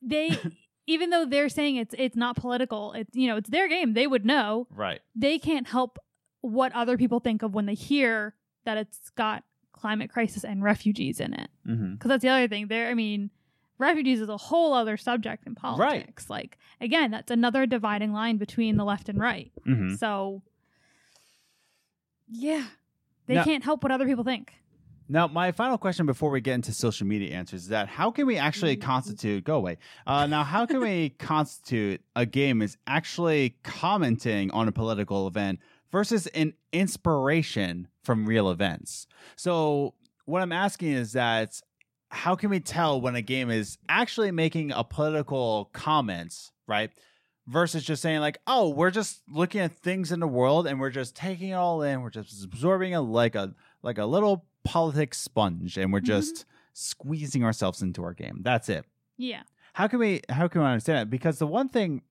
[0.00, 0.38] they
[0.86, 4.06] even though they're saying it's it's not political, it's you know, it's their game, they
[4.06, 4.66] would know.
[4.70, 5.00] Right.
[5.16, 5.98] They can't help
[6.40, 8.34] what other people think of when they hear
[8.64, 11.50] that it's got climate crisis and refugees in it.
[11.66, 11.94] Mm-hmm.
[11.94, 12.68] Because that's the other thing.
[12.68, 13.30] There I mean,
[13.78, 16.30] refugees is a whole other subject in politics.
[16.30, 19.50] Like again, that's another dividing line between the left and right.
[19.66, 19.94] Mm-hmm.
[19.96, 20.42] So,
[22.30, 22.66] yeah,
[23.26, 24.52] they Now- can't help what other people think.
[25.08, 28.24] Now, my final question before we get into social media answers is that how can
[28.24, 29.76] we actually constitute, go away.
[30.06, 35.58] Uh, now, how can we constitute a game is actually commenting on a political event
[35.92, 39.06] versus an inspiration from real events?
[39.36, 41.60] So, what I'm asking is that
[42.10, 46.90] how can we tell when a game is actually making a political comment, right?
[47.46, 50.90] Versus just saying, like, oh, we're just looking at things in the world and we're
[50.90, 52.02] just taking it all in.
[52.02, 57.44] We're just absorbing it like a like a little politics sponge and we're just squeezing
[57.44, 58.40] ourselves into our game.
[58.42, 58.84] That's it.
[59.16, 59.42] Yeah.
[59.72, 61.10] How can we how can we understand it?
[61.10, 62.02] Because the one thing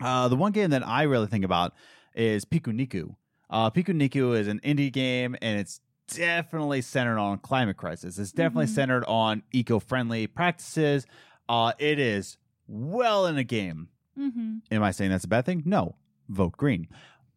[0.00, 1.74] uh the one game that I really think about
[2.14, 3.14] is Pikuniku.
[3.48, 5.80] Uh Pikuniku is an indie game and it's
[6.12, 8.18] definitely centered on climate crisis.
[8.18, 8.74] It's definitely Mhm.
[8.74, 11.06] centered on eco-friendly practices.
[11.48, 12.36] Uh it is
[12.66, 13.88] well in a game.
[14.18, 14.58] Mm-hmm.
[14.70, 15.62] Am I saying that's a bad thing?
[15.64, 15.96] No.
[16.28, 16.88] Vote green.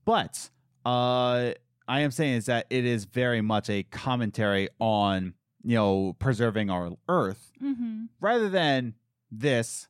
[0.05, 0.49] But
[0.85, 1.51] uh
[1.87, 6.69] I am saying is that it is very much a commentary on, you know, preserving
[6.69, 8.05] our earth Mm-hmm.
[8.19, 8.95] rather than
[9.31, 9.87] this.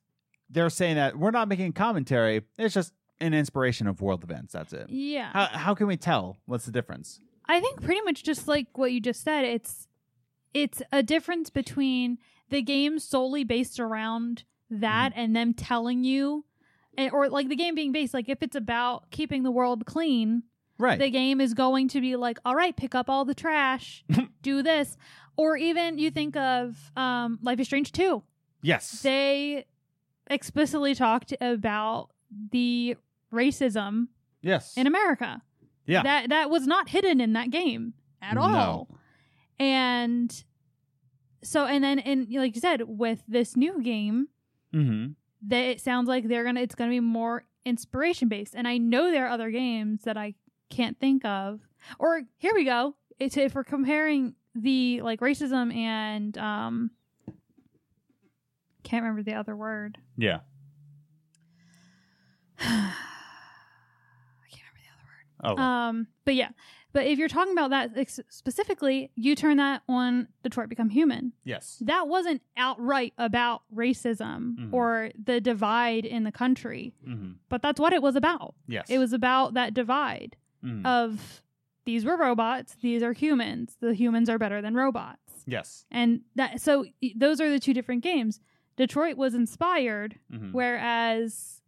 [0.49, 2.41] They're saying that we're not making commentary.
[2.57, 4.53] It's just an inspiration of world events.
[4.53, 4.89] That's it.
[4.89, 5.29] Yeah.
[5.31, 6.37] How, how can we tell?
[6.45, 7.19] What's the difference?
[7.47, 9.87] I think pretty much just like what you just said, it's
[10.53, 12.17] it's a difference between
[12.49, 15.19] the game solely based around that Mm-hmm.
[15.19, 16.45] and them telling you
[16.97, 20.43] and, or like the game being based like if it's about keeping the world clean,
[20.79, 20.97] Right.
[20.99, 24.03] the game is going to be like, all right, pick up all the trash,
[24.41, 24.97] do this.
[25.37, 28.21] Or even you think of um, Life is Strange 2.
[28.61, 29.01] yes.
[29.01, 29.65] They
[30.29, 32.09] explicitly talked about
[32.51, 32.97] the
[33.31, 34.07] racism
[34.41, 34.75] yes.
[34.77, 35.41] in America.
[35.85, 36.03] Yeah.
[36.03, 38.41] That that was not hidden in that game at No.
[38.41, 38.87] all.
[39.59, 40.43] And
[41.43, 44.27] so and then and like you said, with this new game,
[44.73, 45.11] mm-hmm.
[45.47, 48.55] that it sounds like they're gonna it's gonna be more inspiration based.
[48.55, 50.35] And I know there are other games that I
[50.69, 51.59] can't think of.
[51.99, 52.95] Or here we go.
[53.19, 56.91] It's if we're comparing the like racism and um
[58.83, 59.97] can't remember the other word.
[60.17, 60.39] Yeah.
[62.63, 65.59] I can't remember the other word.
[65.59, 65.61] Oh.
[65.61, 66.49] Um, but yeah,
[66.91, 71.33] but if you're talking about that ex- specifically, you turn that on Detroit Become Human.
[71.43, 71.77] yes.
[71.81, 74.73] That wasn't outright about racism Mhm.
[74.73, 77.33] or the divide in the country, Mm-hmm.
[77.49, 78.55] but that's what it was about.
[78.67, 78.89] Yes.
[78.89, 80.85] It was about that divide Mhm.
[80.85, 81.41] of
[81.85, 83.75] these were robots, these are humans.
[83.81, 85.19] The humans are better than robots.
[85.45, 85.85] yes.
[85.91, 86.85] And that so
[87.17, 88.39] those are the two different games.
[88.77, 90.53] Detroit was inspired, Mhm.
[90.53, 91.61] whereas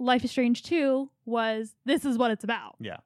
[0.00, 2.74] Life is Strange 2 was this is what it's about.
[2.80, 2.96] Yeah.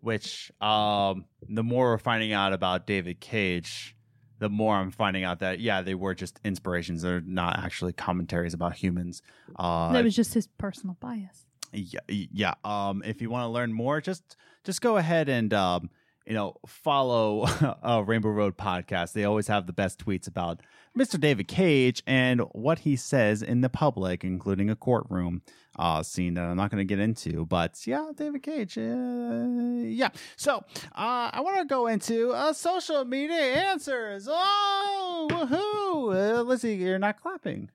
[0.00, 3.94] Which um the more we're finding out about David Cage,
[4.38, 7.02] the more I'm finding out that yeah, they were just inspirations.
[7.02, 9.22] They're not actually commentaries about humans.
[9.56, 11.44] Uh that was just his personal bias.
[11.72, 12.54] yeah, yeah.
[12.64, 15.90] Um if you want to learn more, just just go ahead and um
[16.30, 17.42] you know, follow
[17.82, 19.14] uh, Rainbow Road podcast.
[19.14, 20.60] They always have the best tweets about
[20.96, 21.18] Mr.
[21.18, 25.42] David Cage and what he says in the public, including a courtroom
[25.76, 27.46] uh, scene that I'm not going to get into.
[27.46, 28.78] But yeah, David Cage.
[28.78, 30.10] Uh, yeah.
[30.36, 30.58] So
[30.94, 34.28] uh, I want to go into uh, social media answers.
[34.30, 36.38] Oh, woohoo.
[36.38, 37.70] Uh, Lizzie, you're not clapping.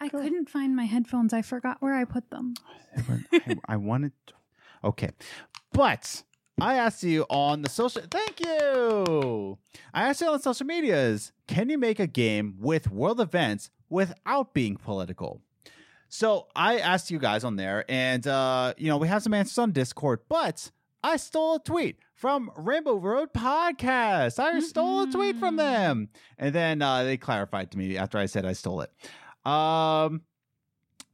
[0.00, 1.34] I couldn't find my headphones.
[1.34, 2.54] I forgot where I put them.
[2.96, 4.12] I, I wanted.
[4.82, 5.10] Okay,
[5.72, 6.22] but
[6.60, 8.02] I asked you on the social.
[8.10, 9.58] Thank you.
[9.94, 11.32] I asked you on social medias.
[11.46, 15.40] Can you make a game with world events without being political?
[16.08, 19.58] So I asked you guys on there, and uh, you know we have some answers
[19.58, 20.70] on Discord, but
[21.04, 24.38] I stole a tweet from Rainbow Road Podcast.
[24.40, 25.58] I stole a tweet from Mhm.
[25.58, 26.08] them.
[26.38, 28.90] And then uh, they clarified to me after I said I stole it.
[29.48, 30.22] Um,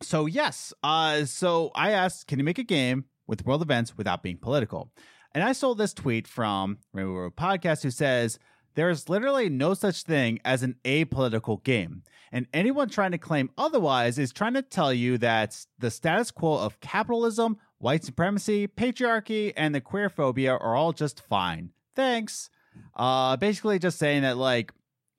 [0.00, 0.72] so, yes.
[0.82, 4.90] Uh, so I asked, can you make a game with world events without being political?
[5.34, 8.38] And I stole this tweet from Rainbow Road Podcast who says,
[8.74, 12.02] there is literally no such thing as an apolitical game.
[12.32, 16.58] And anyone trying to claim otherwise is trying to tell you that the status quo
[16.58, 21.70] of capitalism, white supremacy, patriarchy, and the queer phobia are all just fine.
[21.94, 22.50] Thanks.
[22.96, 24.72] Uh, basically, just saying that, like,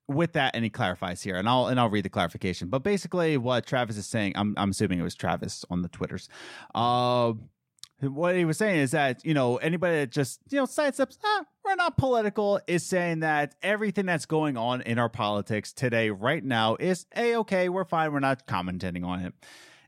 [0.09, 2.67] with that, and he clarifies here, and I'll and I'll read the clarification.
[2.67, 6.27] But basically, what Travis is saying, I'm I'm assuming it was Travis on the twitters.
[6.75, 7.33] Uh,
[8.01, 11.45] what he was saying is that you know anybody that just you know sidesteps, ah,
[11.63, 16.43] we're not political, is saying that everything that's going on in our politics today, right
[16.43, 17.69] now, is a okay.
[17.69, 18.11] We're fine.
[18.13, 19.33] We're not commenting on it.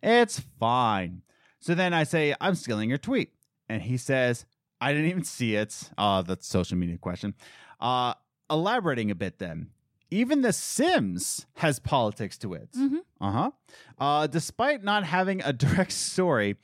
[0.02, 1.22] It's fine.
[1.60, 3.32] So then I say, I'm stealing your tweet,
[3.68, 4.46] and he says,
[4.80, 5.90] I didn't even see it.
[5.98, 7.34] Uh, that's social media question.
[7.82, 8.14] Uh,
[8.50, 9.72] elaborating a bit then.
[10.10, 12.70] Even The Sims has politics to it.
[12.72, 13.00] Mhm.
[13.20, 13.52] Uh-huh.
[14.00, 16.56] Uh Despite not having a direct story,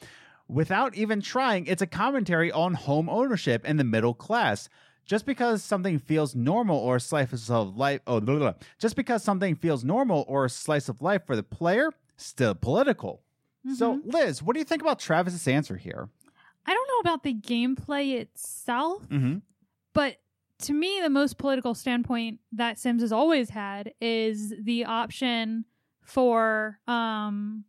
[0.54, 4.70] without even trying, it's a commentary on home ownership and the middle class.
[5.06, 8.60] Just because something feels normal or a slice of life, oh, blah, blah, blah.
[8.80, 13.22] just because something feels normal or a slice of life for the player, still political.
[13.78, 16.10] So, Liz, what do you think about Travis's answer here?
[16.66, 19.38] I don't know about the gameplay itself, Mm-hmm.
[19.93, 20.18] but
[20.60, 25.66] to me, the most political standpoint that Sims has always had is the option
[26.01, 27.66] for um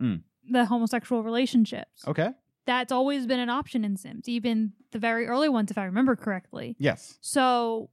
[0.00, 0.20] Mm.
[0.50, 2.06] The homosexual relationships.
[2.06, 2.30] Okay.
[2.66, 6.16] That's always been an option in Sims, even the very early ones, if I remember
[6.16, 6.76] correctly.
[6.78, 7.16] Yes.
[7.22, 7.88] So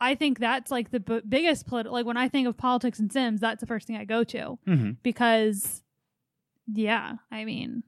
[0.00, 1.92] I think that's like the b- biggest political.
[1.94, 4.58] Like when I think of politics and Sims, that's the first thing I go to
[4.66, 4.90] Mm-hmm.
[5.02, 5.82] because,
[6.72, 7.82] yeah, I mean,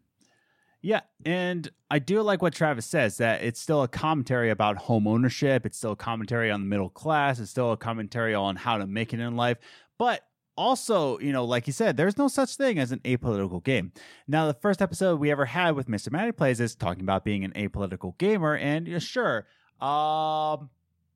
[0.83, 5.07] Yeah, and I do like what Travis says that it's still a commentary about home
[5.07, 5.65] ownership.
[5.65, 7.39] It's still a commentary on the middle class.
[7.39, 9.59] It's still a commentary on how to make it in life.
[9.99, 10.23] But
[10.57, 13.93] also, you know, like you said, there's no such thing as an apolitical game.
[14.29, 16.11] Now, the first episode we ever had with Mr.
[16.13, 19.47] Matty Plays is talking about being an apolitical gamer, and yeah, sure,
[19.81, 20.69] um,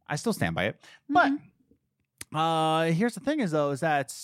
[0.09, 0.81] I still stand by it.
[1.09, 1.33] But
[2.35, 4.15] uh, here's the thing: is though, is that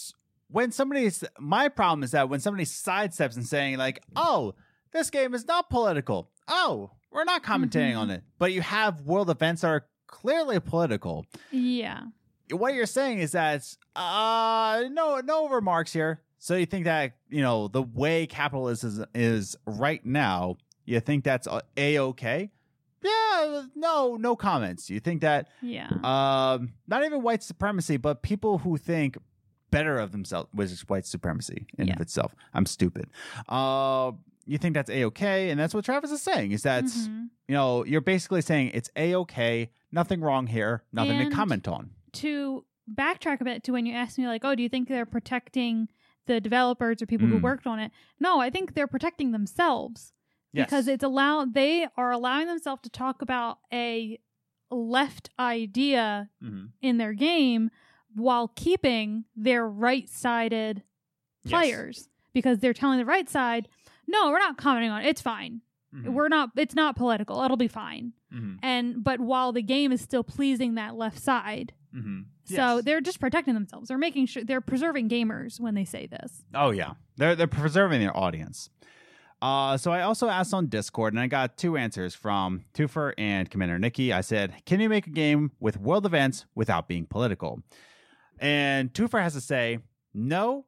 [0.49, 4.55] when somebody's my problem is that when somebody sidesteps and saying like, "Oh,
[4.93, 7.99] this game is not political," oh, we're not commentating Mhm.
[7.99, 11.25] on it, but you have world events that are clearly political.
[11.51, 12.03] yeah,
[12.53, 13.63] What you're saying is that
[13.97, 16.21] uh, no, no remarks here.
[16.39, 21.25] So you think that you know the way capitalism is is right now, you think
[21.25, 21.47] that's
[21.77, 22.51] a okay?
[23.05, 24.89] Yeah, no, no comments.
[24.91, 29.17] You think that yeah, um, not even white supremacy, but people who think
[29.71, 31.95] better of themselves, which is white supremacy in Yeah.
[31.95, 32.35] of itself.
[32.55, 33.07] I'm stupid.
[33.49, 34.13] Uh,
[34.47, 36.53] you think that's a okay, and that's what Travis is saying.
[36.53, 37.29] Is that Mhm.
[37.49, 41.67] you know you're basically saying it's a okay, nothing wrong here, nothing And- to comment
[41.69, 41.91] on.
[42.15, 45.07] To backtrack a bit to when you asked me like, "Oh, do you think they're
[45.07, 45.89] protecting
[46.27, 47.43] the developers or people who Mm.
[47.43, 50.13] worked on it?" No, I think they're protecting themselves
[50.53, 50.67] Yes.
[50.67, 54.19] because it's allow they are allowing themselves to talk about a
[54.71, 56.71] left idea Mhm.
[56.81, 57.71] in their game
[58.15, 60.83] while keeping their right-sided
[61.45, 61.51] Yes.
[61.51, 63.69] players because they're telling the right side,
[64.07, 65.09] "No, we're not commenting on it.
[65.09, 65.63] It's fine.
[65.95, 66.13] Mhm.
[66.13, 67.43] We're not it's not political.
[67.43, 68.59] It'll be fine." Mhm.
[68.63, 72.25] And but while the game is still pleasing that left side, Mhm.
[72.45, 72.85] so Yes.
[72.85, 73.89] they're just protecting themselves.
[73.89, 76.43] They're making sure they're preserving gamers when they say this.
[76.55, 78.71] Oh yeah, they're they're preserving their audience.
[79.43, 83.51] Uh, so I also asked on Discord, and I got two answers from Twofer and
[83.51, 84.13] Commander Nikki.
[84.13, 87.61] I said, "Can you make a game with world events without being political?"
[88.39, 89.79] And Twofer has to say,
[90.15, 90.67] "No,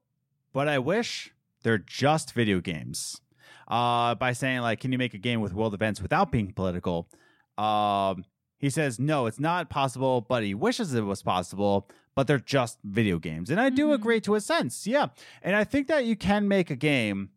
[0.53, 3.21] but I wish they're just video games."
[3.69, 7.09] Uh, by saying like, "Can you make a game with world events without being political?"
[7.57, 8.25] Um,
[8.59, 12.79] he says, "No, it's not possible, but he wishes it was possible." But they're just
[12.85, 13.95] video games, and I do Mhm.
[13.95, 14.87] agree to a sense.
[14.87, 15.09] Yeah,
[15.43, 17.31] and I think that you can make a game,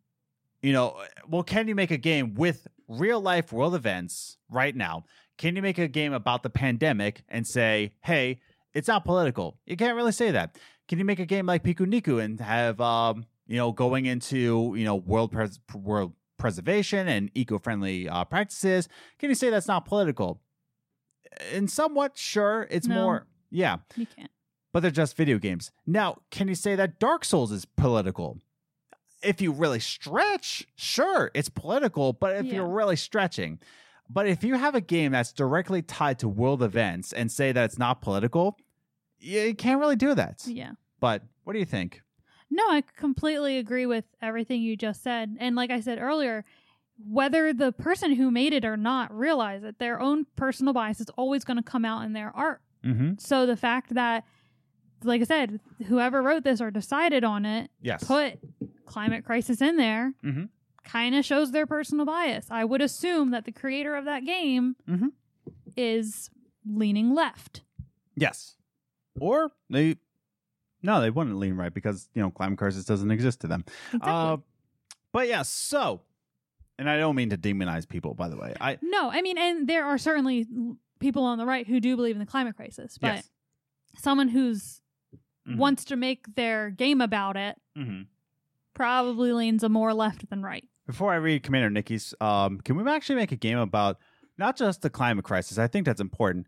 [0.62, 0.96] you know,
[1.28, 5.04] well, can you make a game with real life world events right now?
[5.36, 8.40] Can you make a game about the pandemic and say, hey,
[8.72, 9.58] it's not political?
[9.66, 10.56] You can't really say that.
[10.86, 14.84] Can you make a game like Pikuniku and have, um, you know, going into, you
[14.84, 18.88] know, world, pres- world preservation and eco friendly uh, practices?
[19.18, 20.40] Can you say that's not political?
[21.52, 22.66] In somewhat, sure.
[22.70, 22.94] It's No.
[22.94, 24.30] more, yeah You can't.
[24.72, 25.70] but they're just video games.
[25.86, 28.38] Now, can you say that Dark Souls is political?
[29.22, 32.54] If you really stretch, sure, it's political, but if Yeah.
[32.56, 33.58] you're really stretching.
[34.08, 37.64] But if you have a game that's directly tied to world events and say that
[37.64, 38.56] it's not political,
[39.18, 40.46] you can't really do that.
[40.46, 40.72] Yeah.
[41.00, 42.02] But what do you think?
[42.50, 45.36] No, I completely agree with everything you just said.
[45.38, 46.44] And like I said earlier,
[47.06, 51.08] whether the person who made it or not realize that their own personal bias is
[51.16, 52.60] always going to come out in their art.
[52.84, 53.12] Mm-hmm.
[53.18, 54.24] So the fact that,
[55.04, 58.04] like I said, whoever wrote this or decided on it Yes.
[58.04, 58.38] put
[58.86, 60.48] climate crisis in there Mhm.
[60.84, 62.46] kind of shows their personal bias.
[62.50, 65.12] I would assume that the creator of that game Mhm.
[65.76, 66.30] is
[66.66, 67.62] leaning left.
[68.16, 68.56] Yes.
[69.20, 69.96] Or they
[70.82, 73.64] no, they wouldn't lean right because you know climate crisis doesn't exist to them.
[73.92, 74.10] Exactly.
[74.12, 74.36] Uh,
[75.12, 76.02] but yeah, so,
[76.78, 78.54] and I don't mean to demonize people, by the way.
[78.60, 80.46] I no, I mean, and there are certainly
[81.00, 83.30] people on the right who do believe in the climate crisis, but yes.
[83.98, 84.80] someone who's
[85.46, 85.56] Mhm.
[85.56, 88.06] wants to make their game about it Mhm.
[88.74, 90.68] probably leans a more left than right.
[90.86, 93.98] Before I read Commander Nikki's, um, can we actually make a game about
[94.36, 95.58] not just the climate crisis?
[95.58, 96.46] I think that's important.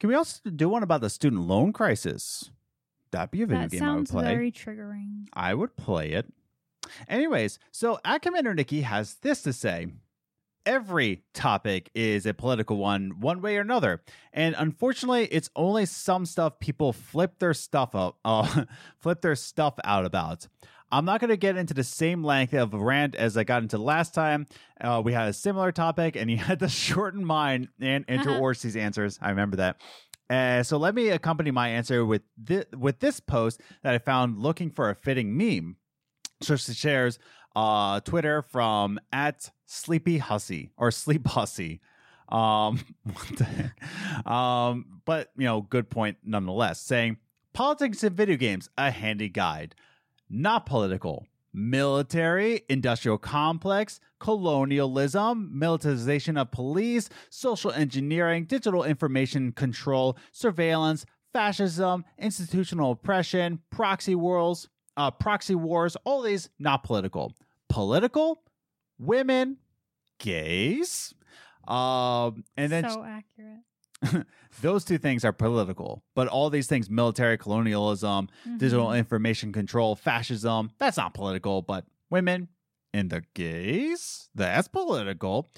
[0.00, 2.50] Can we also do one about the student loan crisis?
[3.10, 4.24] That'd be a video that game I would sounds play.
[4.24, 5.26] very triggering.
[5.32, 6.32] I would play it.
[7.08, 9.88] Anyways, so Commander Nikki has this to say.
[10.66, 14.02] Every topic is a political one, one way or another.
[14.32, 18.64] And unfortunately, it's only some stuff people flip their stuff up, uh,
[18.98, 20.48] flip their stuff out about.
[20.90, 23.62] I'm not going to get into the same length of a rant as I got
[23.62, 24.46] into last time.
[24.80, 28.40] Uh, we had a similar topic, and you had to shorten mine and enter Uh-huh.
[28.40, 29.18] Orsi's answers.
[29.20, 29.76] I remember that.
[30.30, 34.38] Uh, so let me accompany my answer with thi- with this post that I found
[34.38, 35.76] looking for a fitting meme.
[36.42, 37.18] She shares
[37.56, 41.80] uh, Twitter from at Sleepy Hussy or Sleep Hussy.
[42.28, 42.80] Um?
[44.26, 46.80] Um, but you know, good point nonetheless.
[46.80, 47.18] Saying
[47.52, 49.74] politics in video games, a handy guide,
[50.30, 51.26] not political.
[51.52, 62.92] Military, industrial complex, colonialism, militarization of police, social engineering, digital information control, surveillance, fascism, institutional
[62.92, 67.32] oppression, proxy wars, uh, proxy wars, all these not political.
[67.68, 68.40] Political,
[68.98, 69.56] women,
[70.18, 71.14] gays,
[71.68, 74.26] um, and then so accurate.
[74.60, 76.02] those two things are political.
[76.14, 78.28] But all these things, military, colonialism,
[78.58, 78.98] digital Mhm.
[78.98, 81.62] information control, fascism, that's not political.
[81.62, 82.48] But women
[82.92, 85.48] and the gays, that's political.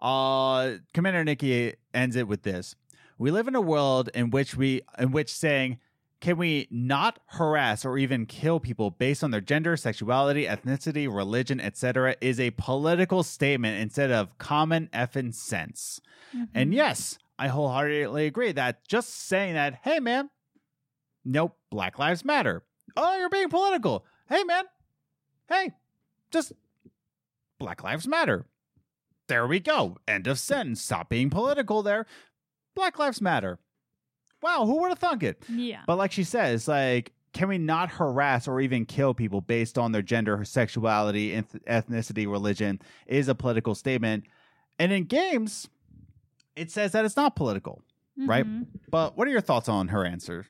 [0.00, 2.74] Uh, Commander Nikki ends it with this:
[3.18, 5.78] We live in a world in which we, in which saying,
[6.20, 11.60] "Can we not harass or even kill people based on their gender, sexuality, ethnicity, religion,
[11.60, 16.00] etc." is a political statement instead of common effing sense.
[16.54, 16.74] And Mhm.
[16.74, 20.30] yes, I wholeheartedly agree that just saying that, hey man,
[21.24, 22.64] nope, Black Lives Matter.
[22.96, 24.04] Oh, you're being political.
[24.28, 24.64] Hey man,
[25.48, 25.72] hey,
[26.30, 26.52] just
[27.58, 28.46] Black Lives Matter.
[29.28, 29.98] There we go.
[30.08, 30.80] End of sentence.
[30.82, 32.06] Stop being political there.
[32.74, 33.58] Black Lives Matter.
[34.42, 35.42] Wow, who would have thunk it?
[35.48, 35.80] yeah.
[35.86, 39.92] But like she says, like, can we not harass or even kill people based on
[39.92, 42.80] their gender, sexuality, eth- ethnicity, religion?
[43.06, 44.24] Is a political statement.
[44.78, 45.68] And in games,
[46.56, 47.82] it says that it's not political.
[48.16, 48.44] right?
[48.44, 48.66] Mhm.
[48.90, 50.46] But what are your thoughts on her answer?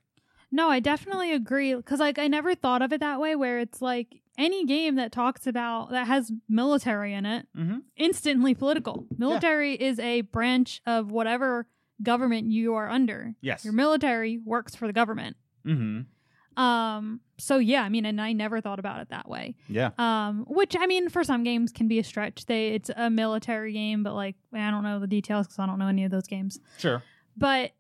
[0.51, 3.37] No, I definitely agree because like I never thought of it that way.
[3.37, 7.79] Where it's like any game that talks about that has military in it, Mm-hmm.
[7.97, 9.07] instantly political.
[9.19, 11.67] Military is a branch of whatever
[12.03, 13.35] government you are under.
[13.41, 13.65] Yes.
[13.65, 15.37] Your military works for the government.
[15.67, 16.63] Mm-hmm.
[16.63, 17.21] Um.
[17.39, 19.55] So yeah, I mean, and I never thought about it that way.
[19.69, 19.91] Yeah.
[19.99, 20.45] Um.
[20.49, 22.47] Which I mean, for some games can be a stretch.
[22.47, 25.79] They it's a military game, but like I don't know the details because I don't
[25.79, 26.59] know any of those games.
[26.79, 27.03] Sure.
[27.37, 27.73] But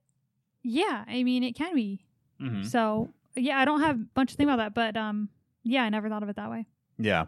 [0.62, 2.05] yeah, I mean, it can be.
[2.41, 2.62] Mm-hmm.
[2.64, 5.29] So yeah, I don't have a bunch to think about that, but um,
[5.64, 6.66] yeah, I never thought of it that way.
[6.99, 7.27] Yeah.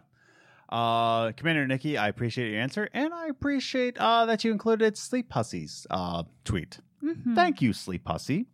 [0.71, 5.29] Uh, Commander Nikki, I appreciate your answer, and I appreciate uh, that you included Sleep
[5.29, 6.79] Pussy's uh, tweet.
[7.03, 7.35] Mhm.
[7.35, 8.45] Thank you, Sleep Pussy.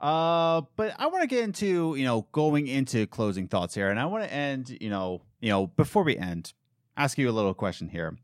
[0.00, 3.98] Uh, but I want to get into you know going into closing thoughts here, and
[3.98, 6.52] I want to end you know you know before we end,
[6.96, 8.16] ask you a little question here.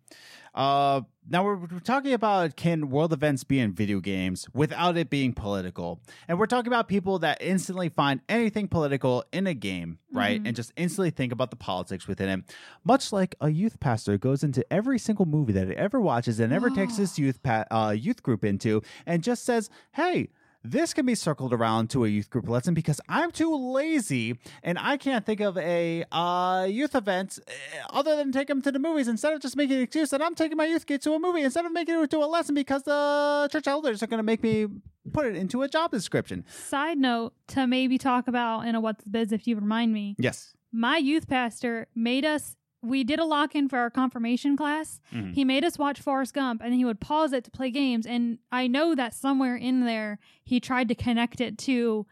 [0.55, 5.11] Uh, now we're, we're talking about can world events be in video games without it
[5.11, 9.98] being political, and we're talking about people that instantly find anything political in a game,
[10.12, 10.46] right, Mhm.
[10.48, 12.55] and just instantly think about the politics within it.
[12.84, 16.52] Much like a youth pastor goes into every single movie that he ever watches and
[16.52, 20.28] ever takes his youth pa- uh, youth group into, and just says, "Hey."
[20.66, 24.78] This can be circled around to a youth group lesson because I'm too lazy and
[24.78, 27.52] I can't think of a uh, youth event uh,
[27.90, 30.34] other than take them to the movies instead of just making an excuse that I'm
[30.34, 32.82] taking my youth kid to a movie instead of making it to a lesson because
[32.84, 34.66] the church elders are going to make me
[35.12, 36.46] put it into a job description.
[36.48, 40.16] Side note to maybe talk about in a what's the biz if you remind me.
[40.18, 40.54] Yes.
[40.72, 42.56] My youth pastor made us.
[42.85, 45.01] We did a lock in for our confirmation class.
[45.12, 45.35] Mhm.
[45.35, 48.07] He made us watch Forrest Gump, and then he would pause it to play games.
[48.07, 52.07] And I know that somewhere in there, he tried to connect it to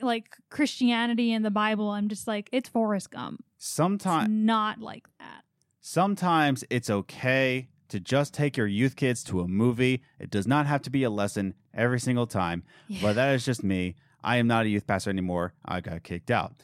[0.00, 1.90] like Christianity and the Bible.
[1.90, 3.44] I'm just like, it's Forrest Gump.
[3.58, 5.44] Sometimes not like that.
[5.80, 10.02] Sometimes it's okay to just take your youth kids to a movie.
[10.18, 12.64] It does not have to be a lesson every single time.
[12.88, 12.98] Yeah.
[13.02, 13.94] But that is just me.
[14.22, 15.54] I am not a youth pastor anymore.
[15.64, 16.54] I got kicked out.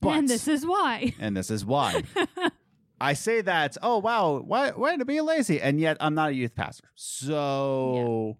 [0.00, 1.14] But, and this is why.
[1.20, 2.02] and this is why.
[3.00, 5.60] I say that, oh wow, why why to be lazy?
[5.60, 6.88] And yet I'm not a youth pastor.
[6.94, 8.36] So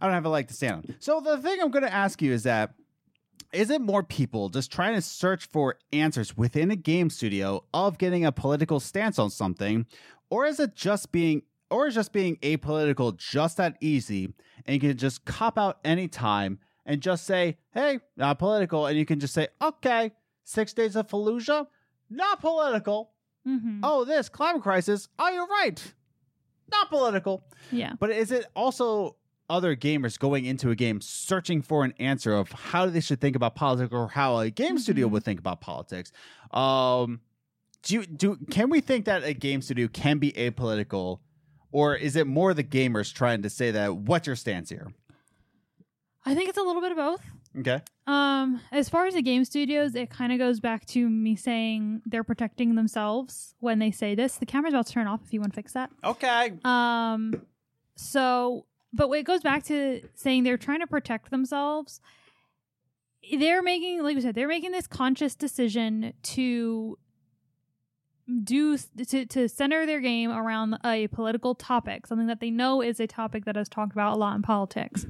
[0.00, 0.94] I don't have a leg to stand on.
[1.00, 2.74] So the thing I'm gonna ask you is that
[3.52, 7.98] is it more people just trying to search for answers within a game studio of
[7.98, 9.86] getting a political stance on something,
[10.30, 14.32] or is it just being or is just being apolitical just that easy
[14.66, 19.06] and you can just cop out anytime and just say, hey, not political, and you
[19.06, 20.12] can just say, okay,
[20.44, 21.66] six days of Fallujah,
[22.10, 23.10] not political.
[23.44, 25.08] hmm Oh, this climate crisis.
[25.18, 25.92] Oh, you're right.
[26.70, 27.44] Not political.
[27.72, 27.92] Yeah.
[27.98, 29.16] But is it also
[29.50, 33.36] other gamers going into a game searching for an answer of how they should think
[33.36, 35.10] about politics or how a game studio Mhm.
[35.12, 36.10] would think about politics?
[36.50, 37.20] Um,
[37.82, 41.20] do you, do can we think that a game studio can be apolitical,
[41.70, 44.94] or is it more the gamers trying to say that what's your stance here?
[46.24, 47.20] I think it's a little bit of both.
[47.58, 47.80] Okay.
[48.06, 52.02] Um, as far as the game studios, it kind of goes back to me saying
[52.04, 54.36] they're protecting themselves when they say this.
[54.36, 55.90] The camera's about to turn off if you want to fix that.
[56.02, 56.52] Okay.
[56.64, 57.42] Um,
[57.96, 62.00] so, but it goes back to saying they're trying to protect themselves.
[63.38, 66.98] They're making, like we said, they're making this conscious decision to
[68.42, 73.00] do to to center their game around a political topic, something that they know is
[73.00, 75.06] a topic that is talked about a lot in politics,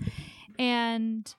[0.58, 1.34] and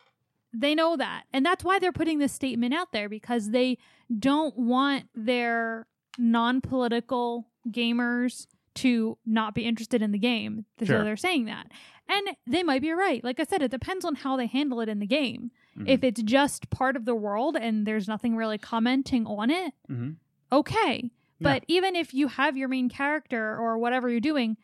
[0.59, 3.77] they know that, and that's why they're putting this statement out there because they
[4.19, 5.87] don't want their
[6.17, 10.65] non-political gamers to not be interested in the game.
[10.79, 11.03] So Sure.
[11.03, 11.71] they're saying that.
[12.07, 13.23] And they might be right.
[13.23, 15.49] Like I said, it depends on how they handle it in the game.
[15.77, 15.87] Mhm.
[15.89, 20.17] If it's just part of the world and there's nothing really commenting on it, Mhm.
[20.51, 21.11] okay.
[21.41, 24.57] But even if you have your main character or whatever you're doing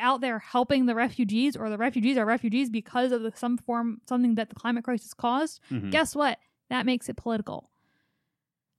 [0.00, 4.00] out there helping the refugees or the refugees are refugees because of the, some form
[4.08, 5.90] something that the climate crisis caused, Mhm.
[5.90, 6.38] guess what?
[6.70, 7.70] That makes it political.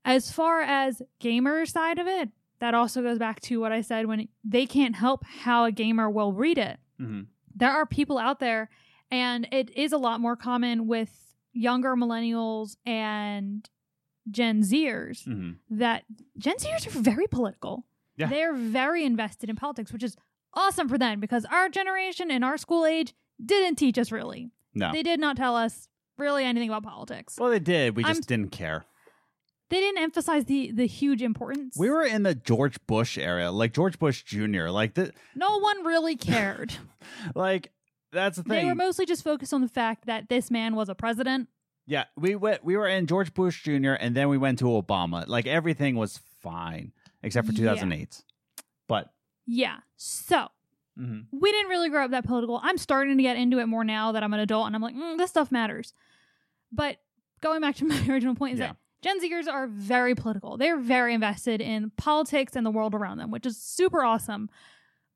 [0.06, 2.30] As far as gamer side of it,
[2.60, 6.10] that also goes back to what I said when they can't help how a gamer
[6.10, 6.80] will read it.
[7.00, 7.28] Mhm.
[7.56, 8.70] There are people out there,
[9.12, 13.70] and it is a lot more common with younger millennials and
[14.30, 15.58] Gen Zers Mhm.
[15.70, 16.06] that
[16.38, 17.86] Gen Zers are very political.
[18.18, 18.28] Yeah.
[18.28, 20.18] They're very invested in politics, which is
[20.54, 24.50] awesome for them because our generation and our school age didn't teach us really.
[24.74, 24.91] No.
[24.91, 25.88] They did not tell us
[26.18, 27.38] really anything about politics.
[27.39, 27.95] well, they did.
[27.95, 28.86] We I'm- just didn't care.
[29.70, 31.76] they didn't emphasize the the huge importance.
[31.78, 34.68] We were in the George Bush era, like George Bush Jr.
[34.70, 36.74] Like the no one really cared.
[37.36, 37.72] like
[38.12, 38.58] that's the thing.
[38.58, 41.47] they were mostly just focused on the fact that this man was a president.
[41.86, 42.64] yeah, we went.
[42.64, 43.93] We were in George Bush Jr.
[43.93, 45.28] and then we went to Obama.
[45.28, 46.91] Like everything was fine
[47.24, 47.74] except for Yeah.
[47.76, 48.24] 2008.
[48.88, 49.10] But
[49.52, 49.78] Yeah.
[49.97, 50.47] So
[50.97, 51.26] mhm.
[51.32, 52.60] we didn't really grow up that political.
[52.64, 54.95] I'm starting to get into it more now that I'm an adult, and I'm like,
[54.95, 55.93] mm, this stuff matters.
[56.72, 56.97] But
[57.41, 58.68] going back to my original point is Yeah.
[58.68, 60.58] that Gen Zers are very political.
[60.58, 64.50] They're very invested in politics and the world around them, which is super awesome.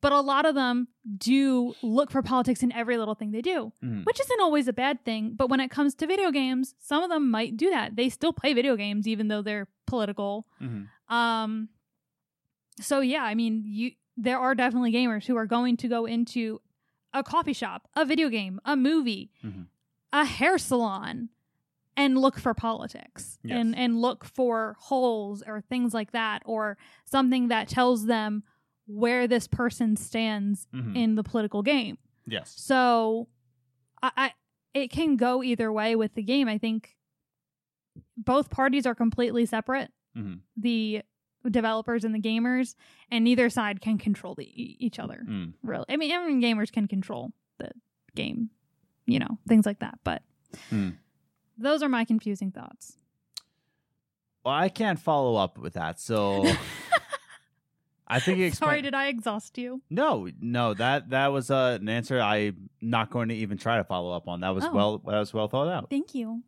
[0.01, 3.71] But a lot of them do look for politics in every little thing they do,
[3.83, 4.05] Mhm.
[4.05, 5.35] which isn't always a bad thing.
[5.35, 7.95] But when it comes to video games, some of them might do that.
[7.95, 10.47] They still play video games even though they're political.
[10.61, 10.87] Mhm.
[11.13, 11.69] Um
[12.79, 16.61] so yeah, I mean, you there are definitely gamers who are going to go into
[17.13, 19.67] a coffee shop, a video game, a movie, Mhm.
[20.11, 21.29] a hair salon
[21.95, 23.55] and look for politics Yes.
[23.59, 28.43] and and look for holes or things like that or something that tells them
[28.87, 30.95] where this person stands Mhm.
[30.95, 31.97] in the political game.
[32.25, 32.49] yes.
[32.59, 33.27] So
[34.01, 34.33] I, I
[34.73, 36.47] it can go either way with the game.
[36.47, 36.95] I think
[38.17, 39.91] both parties are completely separate.
[40.17, 40.39] Mhm.
[40.57, 41.03] The
[41.49, 42.75] developers and the gamers,
[43.11, 45.23] and neither side can control the, each other.
[45.27, 45.53] Mm.
[45.63, 47.69] Really, I mean, I mean, gamers can control the
[48.15, 48.49] game,
[49.05, 49.99] you know, things like that.
[50.03, 50.21] But
[50.69, 50.89] Hmm.
[51.57, 52.97] those are my confusing thoughts.
[54.45, 56.45] Well, I can't follow up with that, so
[58.07, 59.81] I think you Sorry, did I exhaust you?
[59.89, 63.83] No, no, that that was uh, an answer I'm not going to even try to
[63.83, 64.41] follow up on.
[64.41, 64.71] That was Oh.
[64.73, 65.89] well that was well thought out.
[65.89, 66.43] Thank you.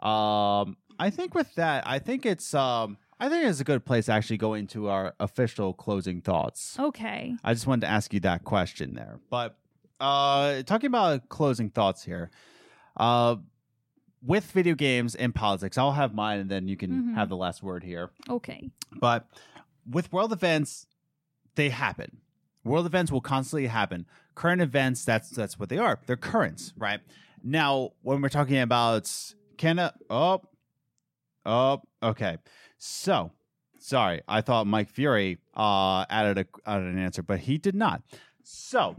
[0.00, 4.06] Um, I think with that, I think it's um, I think it's a good place
[4.06, 6.76] to actually go into our official closing thoughts.
[6.78, 7.34] Okay.
[7.42, 9.56] I just wanted to ask you that question there, but
[10.00, 12.30] uh, talking about closing thoughts here,
[12.98, 13.36] uh,
[14.22, 17.14] with video games and politics, I'll have mine, and then you can Mhm.
[17.14, 18.10] have the last word here.
[18.28, 18.70] Okay.
[18.92, 19.26] But
[19.88, 20.86] with world events,
[21.54, 22.18] they happen.
[22.64, 24.06] World events will constantly happen.
[24.34, 26.00] Current events, that's that's what they are.
[26.06, 27.00] They're currents, right?
[27.42, 29.10] Now, when we're talking about
[29.56, 30.42] can a oh
[31.46, 32.38] oh okay.
[32.78, 33.32] So
[33.78, 38.02] Sorry, I thought Mike Fury uh, added a added an answer, but he did not.
[38.42, 38.96] So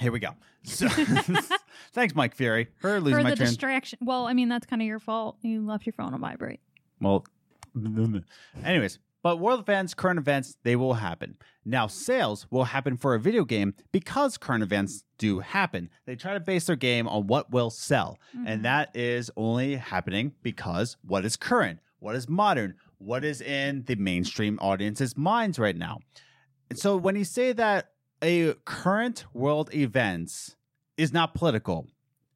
[0.00, 0.30] here we go.
[0.62, 0.88] So,
[1.92, 3.48] thanks, Mike Fury, for losing For my the train.
[3.48, 3.98] distraction.
[4.02, 5.36] Well, I mean, that's kind of your fault.
[5.42, 6.60] You left your phone on vibrate.
[7.02, 7.24] Well,
[8.64, 11.36] anyways, but world events, current events, they will happen.
[11.64, 15.90] Now, sales will happen for a video game because current events do happen.
[16.06, 18.44] They try to base their game on what will sell, Mhm.
[18.46, 23.84] and that is only happening because what is current, what is modern, what is in
[23.84, 25.98] the mainstream audience's minds right now.
[26.70, 27.90] And so when you say that
[28.22, 30.56] a current world events
[30.96, 31.86] is not political,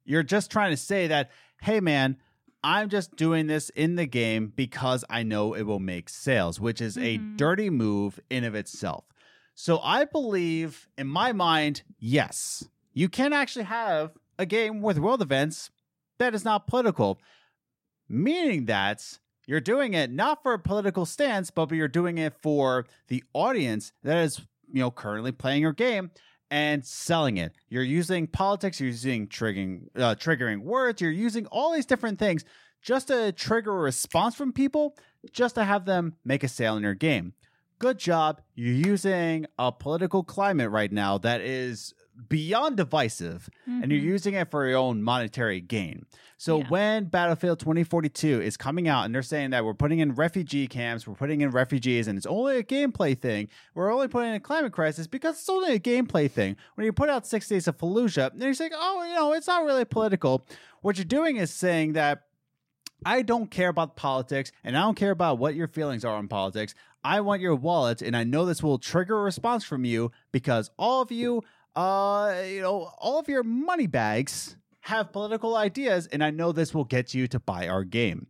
[0.05, 1.31] you're just trying to say that,
[1.63, 2.17] hey man,
[2.63, 6.81] I'm just doing this in the game because I know it will make sales, which
[6.81, 7.37] is a Mhm.
[7.39, 9.05] dirty move in of itself.
[9.55, 15.23] So I believe in my mind, yes, you can actually have a game with world
[15.23, 15.71] events
[16.19, 17.19] that is not political,
[18.09, 19.19] meaning that
[19.51, 23.91] you're doing it not for a political stance, but you're doing it for the audience
[24.05, 24.39] that is,
[24.73, 26.13] you know, currently playing your game
[26.53, 27.57] and selling it.
[27.69, 32.45] You're using politics, you're using triggering uh, triggering words, you're using all these different things
[32.81, 34.97] just to trigger a response from people,
[35.33, 37.33] just to have them make a sale in your game.
[37.81, 38.43] Good job.
[38.55, 41.93] You're using a political climate right now that is
[42.29, 44.05] beyond divisive and you're Mhm.
[44.05, 46.05] using it for your own monetary gain.
[46.37, 46.69] So Yeah.
[46.69, 51.07] when Battlefield 2042 is coming out and they're saying that we're putting in refugee camps,
[51.07, 54.41] we're putting in refugees, and it's only a gameplay thing, we're only putting in a
[54.41, 56.57] climate crisis because it's only a gameplay thing.
[56.75, 59.47] When you put out Six Days of Fallujah, then you're saying, oh, you know, it's
[59.47, 60.47] not really political.
[60.83, 62.23] What you're doing is saying that
[63.05, 66.29] I don't care about politics and I don't care about what your feelings are on
[66.29, 66.75] politics.
[67.03, 70.71] I want your wallet, and I know this will trigger a response from you because
[70.79, 71.43] all of you,
[71.77, 76.75] uh, you know, all of your money bags have political ideas, and I know this
[76.75, 78.27] will get you to buy our game.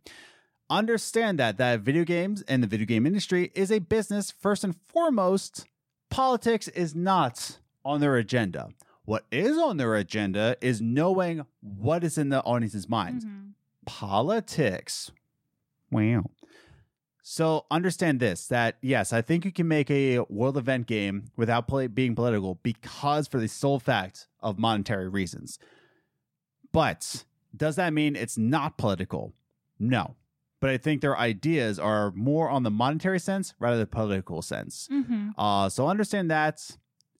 [0.69, 4.75] Understand that that video games and the video game industry is a business first and
[4.87, 5.65] foremost.
[6.09, 8.69] Politics is not on their agenda.
[9.05, 13.53] What is on their agenda is knowing what is in the audience's minds Mhm.
[13.85, 15.11] politics.
[15.89, 16.25] Wow.
[17.23, 21.67] So understand this that yes, I think you can make a world event game without
[21.67, 25.59] play, being political because for the sole fact of monetary reasons.
[26.71, 29.33] But does that mean it's not political?
[29.79, 30.15] No.
[30.59, 34.41] But I think their ideas are more on the monetary sense rather than the political
[34.41, 34.87] sense.
[34.91, 35.33] Mhm.
[35.37, 36.77] Uh, so understand that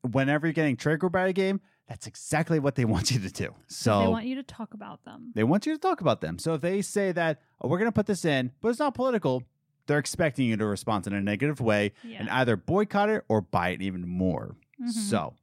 [0.10, 3.54] whenever you're getting triggered by a game, that's exactly what they want you to do.
[3.68, 5.32] So they want you to talk about them.
[5.36, 6.38] they want you to talk about them.
[6.40, 8.94] So if they say that oh, we're going to put this in, but it's not
[8.94, 9.44] political,
[9.92, 12.20] they're expecting you to respond in a negative way Yeah.
[12.22, 14.56] and either boycott it or buy it even more.
[14.82, 14.90] Mhm.
[14.90, 15.34] So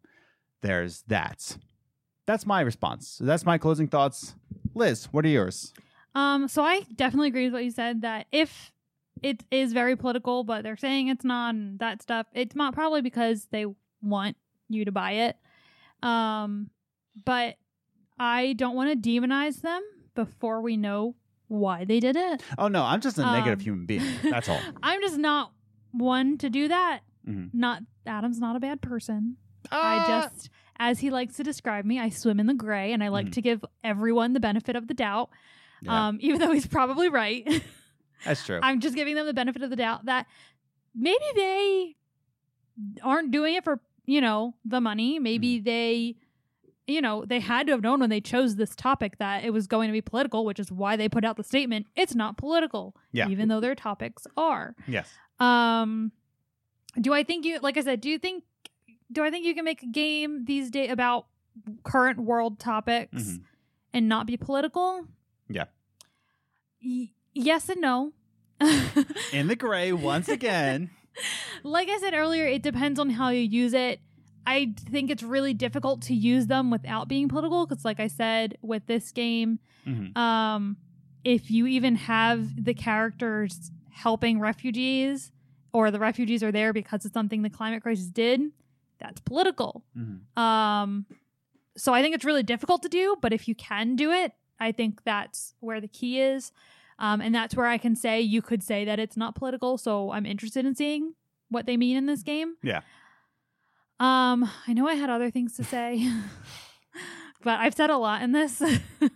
[0.63, 1.59] there's that.
[2.27, 3.07] That's my response.
[3.09, 4.35] So that's my closing thoughts.
[4.75, 5.73] Liz, what are yours?
[6.15, 8.73] Um, so I definitely agree with what you said that if
[9.23, 13.03] it is very political, but they're saying it's not and that stuff, it's not probably
[13.03, 13.67] because they
[14.03, 14.37] want
[14.69, 15.37] you to buy it.
[16.03, 16.71] Um,
[17.25, 17.57] but
[18.19, 19.83] I don't want to demonize them
[20.15, 21.15] before we know
[21.49, 22.43] why they did it.
[22.57, 24.03] Oh no, I'm just a negative Um, human being.
[24.23, 24.61] That's all.
[24.83, 25.53] I'm just not
[25.93, 27.01] one to do that.
[27.27, 27.51] Mhm.
[27.53, 29.37] Not Adam's not a bad person.
[29.73, 33.03] Uh, I just, as he likes to describe me, I swim in the gray, and
[33.05, 33.33] I like Mhm.
[33.33, 35.29] to give everyone the benefit of the doubt.
[35.83, 37.47] Yeah, Um, even though he's probably right.
[38.25, 38.61] that's true.
[38.63, 40.27] I'm just giving them the benefit of the doubt that
[40.95, 41.97] maybe they
[43.03, 45.15] aren't doing it for, you know, the money.
[45.17, 45.23] Mm-hmm.
[45.25, 46.17] Maybe they,
[46.89, 49.67] you know, they had to have known when they chose this topic that it was
[49.67, 52.97] going to be political, which is why they put out the statement, it's not political.
[53.13, 53.29] Yeah.
[53.29, 54.75] Even though their topics are.
[54.87, 55.09] yes.
[55.39, 56.13] Um
[57.01, 58.43] do I think you like I said, do you think
[59.13, 61.27] do I think you can make a game these days about
[61.85, 63.43] current world topics Mhm.
[63.93, 65.05] and not be political?
[65.49, 65.65] Yeah.
[66.85, 68.13] Y- yes and no.
[69.33, 70.91] In the gray once again.
[71.63, 74.01] like I said earlier, it depends on how you use it.
[74.49, 78.57] I think it's really difficult to use them without being political because, like I said,
[78.63, 80.17] with this game, Mhm.
[80.17, 80.77] um,
[81.25, 85.33] if you even have the characters helping refugees
[85.73, 88.41] or the refugees are there because of something the climate crisis did,
[88.99, 89.85] that's political.
[89.97, 90.21] Mhm.
[90.37, 91.07] Um,
[91.77, 94.73] so I think it's really difficult to do, but if you can do it, I
[94.73, 96.53] think that's where the key is.
[96.99, 99.79] Um, and that's where I can say you could say that it's not political.
[99.79, 101.15] So I'm interested in seeing
[101.49, 102.57] what they mean in this game.
[102.63, 102.81] Yeah.
[104.01, 106.09] Um, I know I had other things to say,
[107.43, 108.63] but I've said a lot in this.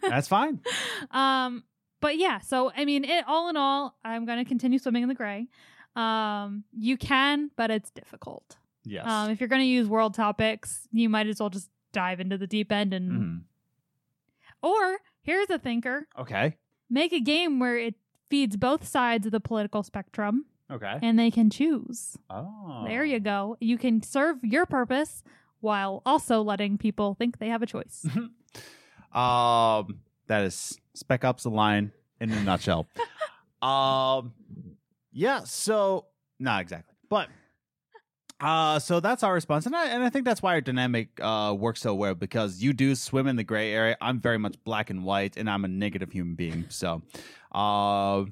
[0.09, 0.61] That's fine.
[1.11, 1.64] um,
[2.01, 5.14] but yeah, so I mean, it all in all, I'm gonna continue swimming in the
[5.14, 5.49] gray.
[5.95, 8.57] Um, you can, but it's difficult.
[8.85, 9.07] Yes.
[9.07, 12.47] Um, if you're gonna use world topics, you might as well just dive into the
[12.47, 13.41] deep end and Mhm.
[14.62, 16.57] or here's a thinker Okay.
[16.89, 17.95] make a game where it
[18.30, 20.98] feeds both sides of the political spectrum Okay.
[21.02, 22.16] and they can choose.
[22.30, 22.84] Oh.
[22.86, 23.56] There you go.
[23.60, 25.22] You can serve your purpose
[25.60, 28.06] while also letting people think they have a choice.
[29.14, 32.88] Um, that is Spec Ops the line in a nutshell.
[33.62, 34.32] um,
[35.12, 35.42] yeah.
[35.44, 36.06] So
[36.38, 37.28] not exactly, but
[38.40, 41.54] uh, so that's our response, and I and I think that's why our dynamic uh
[41.58, 43.96] works so well because you do swim in the gray area.
[44.00, 46.64] I'm very much black and white, and I'm a negative human being.
[46.70, 47.02] So,
[47.52, 48.24] uh,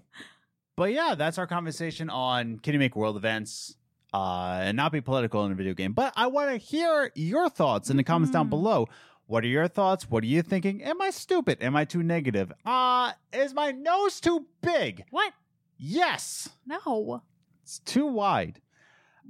[0.80, 3.76] but yeah, that's our conversation on can you make world events.
[4.14, 7.50] Uh, and not be political in a video game, but I want to hear your
[7.50, 8.50] thoughts in the comments down Mhm.
[8.50, 8.88] below.
[9.26, 10.10] What are your thoughts?
[10.10, 10.82] What are you thinking?
[10.82, 11.62] Am I stupid?
[11.62, 12.50] Am I too negative?
[12.64, 15.04] Uh, is my nose too big?
[15.10, 15.34] what?
[15.76, 16.48] Yes.
[16.66, 17.22] No.
[17.62, 18.62] It's too wide.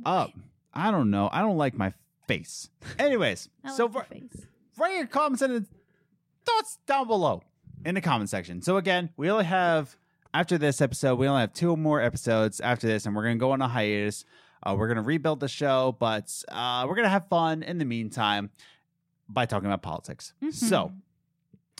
[0.07, 0.31] Up.
[0.73, 1.29] I don't know.
[1.33, 1.93] I don't like my
[2.29, 2.71] face.
[2.97, 4.47] Anyways, so like your for, face.
[4.79, 5.67] write your comments and
[6.47, 7.43] thoughts down below
[7.85, 8.63] in the comment section.
[8.63, 9.97] So again, we only have
[10.33, 13.53] after this episode, we only have two more episodes after this, and we're gonna go
[13.53, 14.25] on a hiatus.
[14.63, 18.51] Uh, we're gonna rebuild the show, but uh, we're gonna have fun in the meantime
[19.29, 20.33] by talking about politics.
[20.51, 20.95] So Mhm.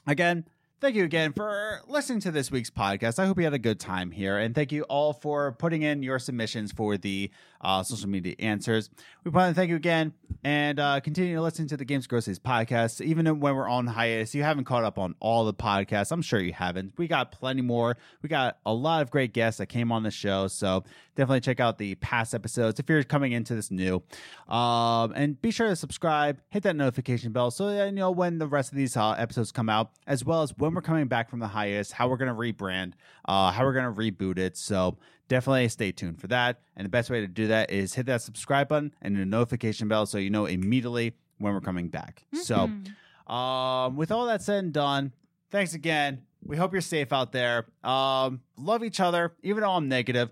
[0.07, 0.45] again,
[0.81, 3.19] thank you again for listening to this week's podcast.
[3.19, 6.03] I hope you had a good time here, and thank you all for putting in
[6.03, 8.89] your submissions for the uh, social media answers.
[9.23, 12.39] We want to thank you again, and uh, continue to listen to the Games Groceries
[12.39, 13.03] podcast.
[13.03, 16.13] Even when we're on hiatus, you haven't caught up on all the podcasts.
[16.13, 16.95] I'm sure you haven't.
[16.97, 17.99] We got plenty more.
[18.23, 21.61] We got a lot of great guests that came on the show, so definitely check
[21.61, 24.03] out the past episodes if you're coming into this new.
[24.49, 28.39] Um, and be sure to subscribe, hit that notification bell so that you know when
[28.39, 31.29] the rest of these uh, episodes come out, as well as when we're coming back
[31.31, 32.93] from the hiatus, how we're going to rebrand,
[33.27, 34.57] uh, how we're going to reboot it.
[34.57, 34.99] So
[35.29, 36.61] definitely stay tuned for that.
[36.77, 39.89] And the best way to do that is hit that subscribe button and the notification
[39.89, 42.25] bell so you know immediately when we're coming back.
[42.35, 43.33] So, Mhm.
[43.33, 45.13] um, with all that said and done,
[45.51, 46.23] thanks again.
[46.43, 47.67] We hope you're safe out there.
[47.85, 50.31] Um, love each other, even though I'm negative.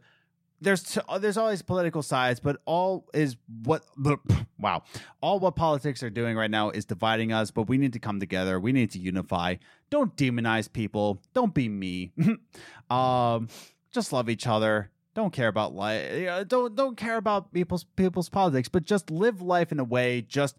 [0.61, 3.85] There's t- there's always political sides, but all is what
[4.59, 4.83] wow,
[5.21, 7.51] all what politics are doing right now is dividing us.
[7.51, 8.59] But we need to come together.
[8.59, 9.57] We need to unify.
[9.91, 11.23] Don't demonize people.
[11.33, 12.13] Don't be me.
[12.91, 13.49] um,
[13.93, 14.91] just love each other.
[15.15, 16.49] Don't care about life.
[16.49, 20.57] Don't don't care about people's people's politics, but just live life in a way just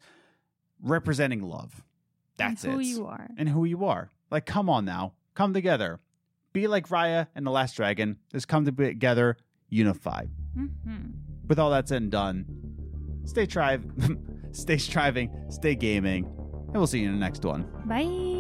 [0.81, 1.83] representing love.
[2.37, 2.85] That's And who it.
[2.85, 3.29] you are.
[3.37, 4.09] And who you are.
[4.31, 5.13] Like, come on now.
[5.35, 5.99] Come together.
[6.53, 8.17] Be like Raya and the Last Dragon.
[8.31, 9.37] Just come together,
[9.69, 10.25] unify.
[10.57, 11.13] Mhm.
[11.47, 12.45] With all that said and done,
[13.25, 13.85] stay trive,
[14.51, 17.65] stay striving, stay gaming, and we'll see you in the next one.
[17.85, 18.38] Bye.